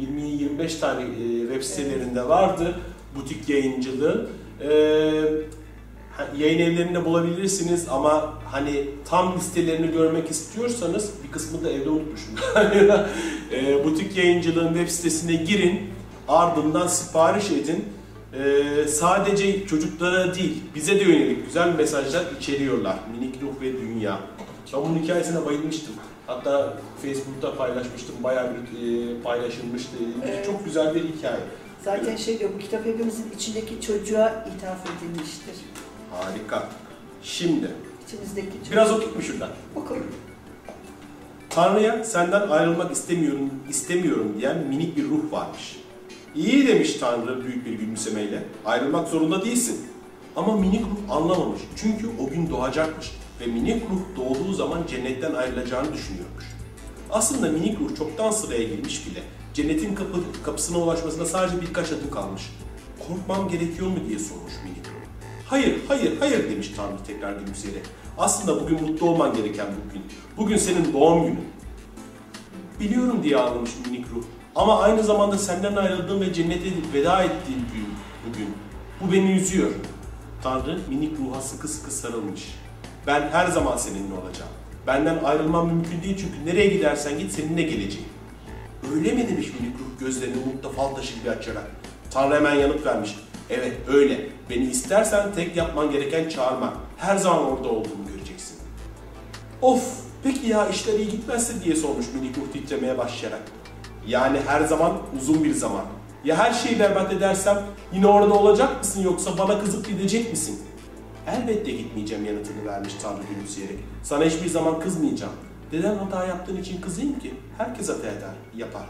20-25 0.62 0.80
tane 0.80 1.02
e, 1.02 1.42
web 1.42 1.64
sitelerinde 1.64 2.30
vardı 2.30 2.76
butik 3.16 3.50
yayıncılığı. 3.50 4.30
E, 4.62 4.70
yayın 6.38 6.60
evlerinde 6.60 7.06
bulabilirsiniz 7.06 7.88
ama 7.90 8.34
hani 8.46 8.86
tam 9.06 9.36
listelerini 9.36 9.92
görmek 9.92 10.32
istiyorsanız 10.32 11.12
bir 11.24 11.32
kısmını 11.32 11.64
da 11.64 11.70
evde 11.70 11.90
unutmuşum. 11.90 12.36
e, 13.52 13.86
butik 13.86 14.18
yayıncılığın 14.18 14.74
web 14.74 14.88
sitesine 14.88 15.36
girin, 15.36 15.82
ardından 16.28 16.88
sipariş 16.88 17.52
edin. 17.52 17.86
E, 18.34 18.88
sadece 18.88 19.68
çocuklara 19.68 20.36
değil, 20.36 20.64
bize 20.76 21.00
de 21.00 21.04
yönelik 21.04 21.46
güzel 21.46 21.76
mesajlar 21.76 22.24
içeriyorlar. 22.40 22.96
Minik 23.20 23.42
ruh 23.42 23.62
ve 23.62 23.74
dünya. 23.74 24.20
Ben 24.74 24.82
bunun 24.86 25.00
hikayesine 25.00 25.46
bayılmıştım. 25.46 25.94
Hatta 26.28 26.74
Facebook'ta 27.02 27.56
paylaşmıştım, 27.56 28.16
bayağı 28.24 28.50
bir 28.54 28.88
e, 29.18 29.22
paylaşılmıştı. 29.22 29.96
Evet. 30.26 30.46
Çok 30.46 30.66
güzel 30.66 30.96
bir 30.96 31.04
hikaye. 31.04 31.40
Zaten 31.84 32.16
şey 32.16 32.40
diyor, 32.40 32.50
bu 32.56 32.60
kitap 32.60 32.86
hepimizin 32.86 33.32
içindeki 33.36 33.82
çocuğa 33.82 34.28
ithaf 34.30 34.78
edilmiştir. 34.86 35.56
Harika. 36.12 36.68
Şimdi 37.24 37.68
İçimizdeki 38.08 38.48
çocuk. 38.58 38.72
biraz 38.72 38.92
okuyayım 38.92 39.16
mı 39.18 39.24
şuradan? 39.24 39.50
Oku. 39.76 39.98
Tanrı'ya 41.50 42.04
senden 42.04 42.50
ayrılmak 42.50 42.92
istemiyorum, 42.92 43.50
istemiyorum 43.70 44.36
diyen 44.40 44.58
minik 44.68 44.98
bir 44.98 45.04
ruh 45.04 45.32
varmış. 45.32 45.78
İyi 46.36 46.68
demiş 46.68 46.94
Tanrı 46.94 47.46
büyük 47.46 47.66
bir 47.66 47.74
gülümsemeyle. 47.74 48.44
Ayrılmak 48.66 49.08
zorunda 49.08 49.46
değilsin. 49.46 49.88
Ama 50.36 50.58
minik 50.58 50.82
ruh 50.82 51.16
anlamamış. 51.16 51.62
Çünkü 51.76 52.10
o 52.20 52.30
gün 52.30 52.50
doğacakmış. 52.50 53.12
Ve 53.42 53.46
minik 53.46 53.84
ruh 53.84 54.00
doğduğu 54.18 54.54
zaman 54.54 54.88
cennetten 54.88 55.34
ayrılacağını 55.34 55.94
düşünüyormuş. 55.94 56.46
Aslında 57.12 57.50
minik 57.52 57.80
ruh 57.80 57.98
çoktan 57.98 58.32
sıraya 58.32 58.64
girmiş 58.64 59.08
bile. 59.08 59.20
Cennetin 59.54 59.96
kapı, 59.96 60.20
kapısına 60.44 60.78
ulaşmasına 60.78 61.26
sadece 61.26 61.62
birkaç 61.62 61.92
adım 61.92 62.12
kalmış. 62.12 62.44
Korkmam 63.08 63.50
gerekiyor 63.50 63.88
mu 63.88 63.98
diye 64.08 64.20
sormuş 64.20 64.54
minik 64.64 64.88
ruh. 64.88 65.02
Hayır, 65.48 65.76
hayır, 65.88 66.20
hayır 66.20 66.50
demiş 66.52 66.72
Tanrı 66.76 67.04
tekrar 67.08 67.34
gülümseyerek. 67.34 67.84
Aslında 68.18 68.62
bugün 68.62 68.82
mutlu 68.82 69.10
olman 69.10 69.36
gereken 69.36 69.68
bugün. 69.90 70.04
Bugün 70.38 70.58
senin 70.58 70.94
doğum 70.94 71.24
günün. 71.24 71.46
Biliyorum 72.80 73.24
diye 73.24 73.38
ağlamış 73.38 73.72
minik 73.86 74.06
ruh. 74.16 74.24
Ama 74.56 74.82
aynı 74.82 75.04
zamanda 75.04 75.38
senden 75.38 75.76
ayrıldığım 75.76 76.22
ve 76.22 76.34
cennete 76.34 76.70
veda 76.94 77.24
ettiğim 77.24 77.60
gün 77.60 77.88
bugün. 78.28 78.50
Bu 79.02 79.12
beni 79.12 79.32
üzüyor. 79.32 79.72
Tanrı 80.44 80.80
minik 80.90 81.20
ruha 81.20 81.42
sıkı 81.42 81.68
sıkı 81.68 81.92
sarılmış. 81.92 82.56
Ben 83.08 83.30
her 83.32 83.48
zaman 83.48 83.78
seninle 83.78 84.14
olacağım. 84.14 84.52
Benden 84.88 85.24
ayrılmam 85.24 85.68
mümkün 85.68 86.04
değil 86.04 86.18
çünkü 86.18 86.46
nereye 86.46 86.68
gidersen 86.68 87.20
git 87.20 87.32
seninle 87.32 87.62
geleceğim. 87.62 88.08
Öyle 88.96 89.12
mi 89.12 89.30
demiş 89.30 89.48
minik 89.48 89.80
ruh 89.80 90.00
gözlerini 90.00 90.38
umutla 90.44 90.70
fal 90.70 90.96
taşı 90.96 91.20
gibi 91.20 91.30
açarak. 91.30 91.68
Tanrı 92.12 92.36
hemen 92.36 92.56
yanıt 92.56 92.86
vermiş. 92.86 93.16
Evet 93.50 93.74
öyle. 93.88 94.30
Beni 94.50 94.64
istersen 94.64 95.34
tek 95.36 95.56
yapman 95.56 95.92
gereken 95.92 96.30
çağırmak. 96.30 96.74
Her 96.98 97.18
zaman 97.18 97.46
orada 97.46 97.70
olduğumu 97.70 98.08
göreceksin. 98.14 98.58
Of 99.62 99.84
peki 100.24 100.48
ya 100.48 100.70
işler 100.70 101.00
iyi 101.00 101.10
gitmezse 101.10 101.64
diye 101.64 101.76
sormuş 101.76 102.06
minik 102.14 102.38
ruh 102.38 102.54
titremeye 102.54 102.98
başlayarak. 102.98 103.42
Yani 104.08 104.40
her 104.48 104.62
zaman 104.62 104.92
uzun 105.20 105.44
bir 105.44 105.54
zaman. 105.54 105.86
Ya 106.26 106.38
her 106.38 106.54
şeyi 106.54 106.80
berbat 106.80 107.14
edersem 107.14 107.62
yine 107.94 108.08
orada 108.08 108.34
olacak 108.34 108.78
mısın 108.80 109.02
yoksa 109.04 109.38
bana 109.38 109.60
kızıp 109.60 109.88
gidecek 109.88 110.32
misin? 110.32 110.60
Elbette 111.28 111.72
gitmeyeceğim 111.72 112.26
yanıtını 112.26 112.66
vermiş 112.66 112.94
Tanrı 113.04 113.22
gülümseyerek. 113.34 113.78
Sana 114.04 114.24
hiçbir 114.24 114.50
zaman 114.50 114.80
kızmayacağım. 114.80 115.34
Neden 115.74 115.96
hata 115.96 116.26
yaptığın 116.26 116.58
için 116.58 116.82
kızayım 116.82 117.20
ki? 117.20 117.34
Herkes 117.58 117.90
hata 117.90 118.08
eder, 118.08 118.34
yapar. 118.56 118.86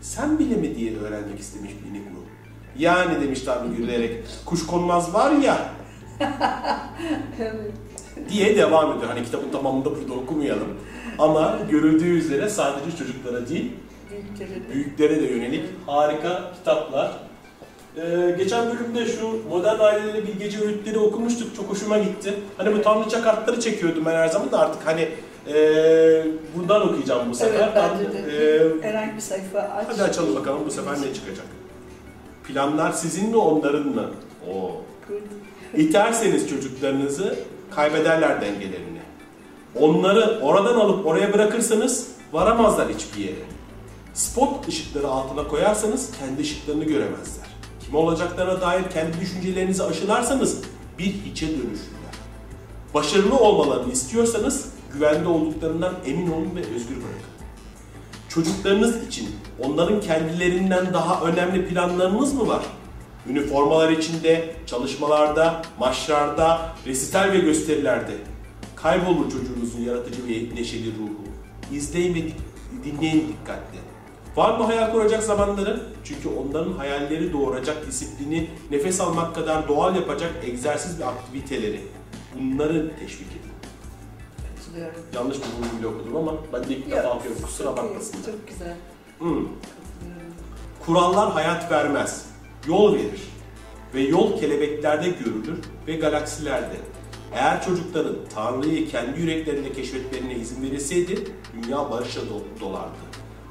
Sen 0.00 0.38
bile 0.38 0.54
mi 0.56 0.76
diye 0.76 0.96
öğrenmek 0.98 1.40
istemiş 1.40 1.70
minik 1.84 2.06
ruh. 2.06 2.24
Yani 2.78 3.20
demiş 3.20 3.40
Tanrı 3.40 3.74
gülerek, 3.74 4.24
kuş 4.44 4.66
konmaz 4.66 5.14
var 5.14 5.32
ya 5.32 5.58
Evet. 7.40 7.72
diye 8.28 8.56
devam 8.56 8.92
ediyor. 8.96 9.10
Hani 9.10 9.24
kitabın 9.24 9.50
tamamını 9.50 9.84
da 9.84 9.90
burada 9.90 10.12
okumayalım. 10.12 10.68
Ama 11.18 11.58
görüldüğü 11.70 12.18
üzere 12.18 12.48
sadece 12.48 12.96
çocuklara 12.96 13.48
değil, 13.48 13.72
Büyükleri 14.14 14.68
de. 14.68 14.74
büyüklere 14.74 15.22
de 15.22 15.26
yönelik 15.26 15.64
harika 15.86 16.52
kitaplar. 16.58 17.12
Ee, 17.96 18.34
geçen 18.38 18.66
bölümde 18.70 19.06
şu 19.06 19.48
modern 19.48 19.80
aileleri 19.80 20.26
bir 20.26 20.38
gece 20.38 20.60
öğütleri 20.60 20.98
okumuştuk. 20.98 21.56
Çok 21.56 21.70
hoşuma 21.70 21.98
gitti. 21.98 22.34
Hani 22.56 22.74
bu 22.74 22.82
tanrıça 22.82 23.22
kartları 23.22 23.60
çekiyordum 23.60 24.04
ben 24.06 24.14
her 24.14 24.28
zaman 24.28 24.52
da 24.52 24.58
artık 24.58 24.86
hani 24.86 25.08
ee, 25.48 26.26
buradan 26.56 26.88
okuyacağım 26.88 27.30
bu 27.30 27.34
sefer. 27.34 27.60
Evet 27.60 27.68
bence 27.76 28.12
de. 28.12 28.18
Ee, 28.18 28.88
Herhangi 28.88 29.16
bir 29.16 29.20
sayfa 29.20 29.58
aç. 29.58 29.86
hadi 29.88 30.02
açalım 30.02 30.34
bakalım 30.36 30.60
bu 30.66 30.70
sefer 30.70 30.92
ne 30.92 31.14
çıkacak. 31.14 31.46
Planlar 32.44 32.92
sizin 32.92 33.30
mi 33.30 33.36
onların 33.36 33.86
mı? 33.86 34.10
Oo. 34.50 34.70
İterseniz 35.76 36.50
çocuklarınızı 36.50 37.38
kaybederler 37.70 38.40
dengelerini. 38.40 38.98
Onları 39.80 40.40
oradan 40.42 40.74
alıp 40.74 41.06
oraya 41.06 41.32
bırakırsanız 41.32 42.08
varamazlar 42.32 42.88
hiçbir 42.88 43.24
yere. 43.24 43.53
Spot 44.14 44.68
ışıkları 44.68 45.08
altına 45.08 45.48
koyarsanız 45.48 46.10
kendi 46.18 46.42
ışıklarını 46.42 46.84
göremezler. 46.84 47.46
Kim 47.80 47.94
olacaklarına 47.94 48.60
dair 48.60 48.90
kendi 48.90 49.20
düşüncelerinizi 49.20 49.82
aşılarsanız 49.82 50.58
bir 50.98 51.04
hiçe 51.04 51.48
dönüşürler. 51.48 52.14
Başarılı 52.94 53.36
olmalarını 53.36 53.92
istiyorsanız 53.92 54.68
güvende 54.92 55.28
olduklarından 55.28 55.94
emin 56.06 56.32
olun 56.32 56.56
ve 56.56 56.60
özgür 56.60 56.96
bırakın. 56.96 57.34
Çocuklarınız 58.28 59.06
için 59.06 59.28
onların 59.62 60.00
kendilerinden 60.00 60.94
daha 60.94 61.20
önemli 61.20 61.68
planlarınız 61.68 62.34
mı 62.34 62.48
var? 62.48 62.62
Üniformalar 63.28 63.90
içinde, 63.90 64.54
çalışmalarda, 64.66 65.62
maçlarda, 65.78 66.72
resital 66.86 67.32
ve 67.32 67.38
gösterilerde. 67.38 68.12
Kaybolur 68.76 69.30
çocuğunuzun 69.30 69.80
yaratıcı 69.80 70.28
ve 70.28 70.54
neşeli 70.54 70.86
ruhu. 70.86 71.24
İzleyin 71.72 72.14
ve 72.14 72.20
dinleyin 72.84 73.28
dikkatli. 73.28 73.93
Var 74.36 74.58
mı 74.58 74.64
hayal 74.64 74.92
kuracak 74.92 75.22
zamanları? 75.22 75.80
Çünkü 76.04 76.28
onların 76.28 76.72
hayalleri 76.72 77.32
doğuracak 77.32 77.86
disiplini 77.86 78.50
nefes 78.70 79.00
almak 79.00 79.34
kadar 79.34 79.68
doğal 79.68 79.96
yapacak 79.96 80.32
egzersiz 80.44 81.00
ve 81.00 81.04
aktiviteleri. 81.04 81.80
Bunları 82.38 82.90
teşvik 83.00 83.26
edin. 83.30 83.52
Katılıyorum. 84.56 85.00
Yanlış 85.14 85.36
bir 85.38 85.42
vurguyla 85.66 85.88
okudum 85.88 86.16
ama 86.16 86.34
ben 86.52 86.64
de 86.68 86.76
ilk 86.76 86.90
defa 86.90 87.16
okuyorum. 87.16 87.42
Kusura 87.42 87.76
bakmasınlar. 87.76 88.24
Çok 88.24 88.48
güzel. 88.48 88.76
Hmm. 89.18 89.46
Kurallar 90.86 91.32
hayat 91.32 91.70
vermez, 91.70 92.26
yol 92.68 92.94
verir. 92.94 93.22
Ve 93.94 94.00
yol 94.00 94.40
kelebeklerde 94.40 95.08
görülür 95.08 95.58
ve 95.86 95.96
galaksilerde. 95.96 96.76
Eğer 97.32 97.64
çocukların 97.64 98.16
Tanrı'yı 98.34 98.88
kendi 98.88 99.20
yüreklerinde 99.20 99.72
keşfetlerine 99.72 100.34
izin 100.34 100.62
verilseydi, 100.62 101.24
dünya 101.54 101.90
barışla 101.90 102.20
do- 102.20 102.60
dolardı. 102.60 102.94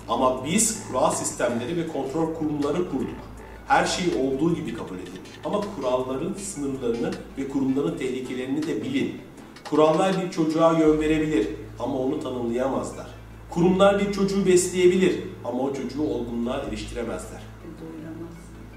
Ama 0.10 0.46
biz 0.46 0.88
kural 0.88 1.12
sistemleri 1.12 1.78
ve 1.78 1.88
kontrol 1.88 2.34
kurumları 2.34 2.89
kurduk. 2.89 3.34
Her 3.68 3.86
şeyi 3.86 4.16
olduğu 4.16 4.56
gibi 4.56 4.74
kabul 4.74 4.96
edin. 4.96 5.22
Ama 5.46 5.62
kuralların 5.76 6.34
sınırlarını 6.34 7.12
ve 7.38 7.48
kurumların 7.48 7.98
tehlikelerini 7.98 8.68
de 8.68 8.84
bilin. 8.84 9.22
Kurallar 9.70 10.22
bir 10.22 10.32
çocuğa 10.32 10.80
yön 10.80 11.02
verebilir 11.02 11.48
ama 11.80 11.98
onu 11.98 12.20
tanımlayamazlar. 12.20 13.08
Kurumlar 13.50 14.00
bir 14.00 14.13
çocuğu 14.13 14.46
besleyebilir 14.46 15.20
ama 15.46 15.60
o 15.60 15.74
çocuğu 15.74 16.04
olgunluğa 16.04 16.58
eriştiremezler. 16.58 17.42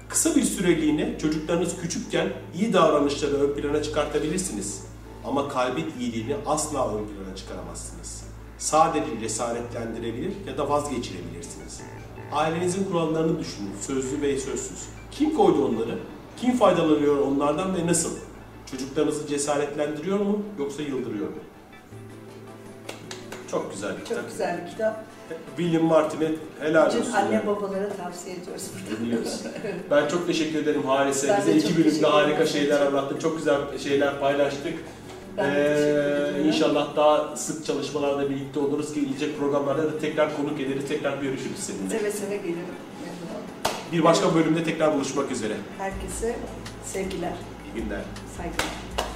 Kısa 0.09 0.35
bir 0.35 0.43
süreliğine 0.43 1.19
çocuklarınız 1.19 1.81
küçükken 1.81 2.33
iyi 2.59 2.73
davranışları 2.73 3.33
ön 3.33 3.53
plana 3.53 3.83
çıkartabilirsiniz. 3.83 4.83
Ama 5.25 5.49
kalbin 5.49 5.93
iyiliğini 5.99 6.35
asla 6.45 6.87
ön 6.87 7.05
plana 7.07 7.35
çıkaramazsınız. 7.35 8.26
Sadece 8.57 9.19
cesaretlendirebilir 9.19 10.33
ya 10.47 10.57
da 10.57 10.69
vazgeçirebilirsiniz. 10.69 11.81
Ailenizin 12.31 12.83
kurallarını 12.83 13.39
düşünün, 13.39 13.71
sözlü 13.81 14.21
ve 14.21 14.39
sözsüz. 14.39 14.85
Kim 15.11 15.37
koydu 15.37 15.65
onları? 15.65 15.99
Kim 16.37 16.57
faydalanıyor 16.57 17.17
onlardan 17.17 17.75
ve 17.75 17.87
nasıl? 17.87 18.11
Çocuklarınızı 18.71 19.27
cesaretlendiriyor 19.27 20.19
mu 20.19 20.43
yoksa 20.59 20.81
yıldırıyor 20.81 21.27
mu? 21.27 21.35
Çok 23.51 23.73
güzel 23.73 23.97
bir 23.97 24.05
kitap. 24.05 24.21
Çok 24.21 24.31
güzel 24.31 24.65
bir 24.65 24.71
kitap. 24.71 25.03
William 25.57 25.83
Martin'e 25.83 26.31
helal 26.59 26.87
olsun. 26.87 27.01
Bütün 27.01 27.11
anne 27.11 27.35
yani. 27.35 27.47
babalara 27.47 27.89
tavsiye 27.89 28.35
ediyoruz. 28.35 28.63
Biliyoruz. 29.01 29.43
Ben 29.91 30.07
çok 30.07 30.27
teşekkür 30.27 30.59
ederim 30.59 30.83
Harise. 30.83 31.27
Ben 31.27 31.41
Bize 31.41 31.55
iki 31.55 31.67
çok 31.67 31.77
bölümde 31.77 32.07
harika 32.07 32.45
şeyler 32.45 32.81
anlattın. 32.81 33.19
Çok 33.19 33.37
güzel 33.37 33.77
şeyler 33.77 34.19
paylaştık. 34.19 34.73
Ben 35.37 35.51
ederim. 35.51 36.47
inşallah 36.47 36.95
daha 36.95 37.37
sık 37.37 37.65
çalışmalarda 37.65 38.29
birlikte 38.29 38.59
oluruz 38.59 38.93
ki 38.93 39.05
gelecek 39.07 39.39
programlarda 39.39 39.83
da 39.83 39.99
tekrar 39.99 40.37
konuk 40.37 40.59
ederiz, 40.59 40.83
tekrar 40.87 41.17
görüşürüz 41.17 41.57
seninle. 41.59 41.99
Seve 41.99 42.11
seve 42.11 42.37
gelirim. 42.37 42.57
Bir 43.91 44.03
başka 44.03 44.35
bölümde 44.35 44.63
tekrar 44.63 44.93
buluşmak 44.95 45.31
üzere. 45.31 45.53
Herkese 45.77 46.35
sevgiler, 46.85 47.33
İyi 47.75 47.83
günler. 47.83 48.01
saygılar. 48.37 49.06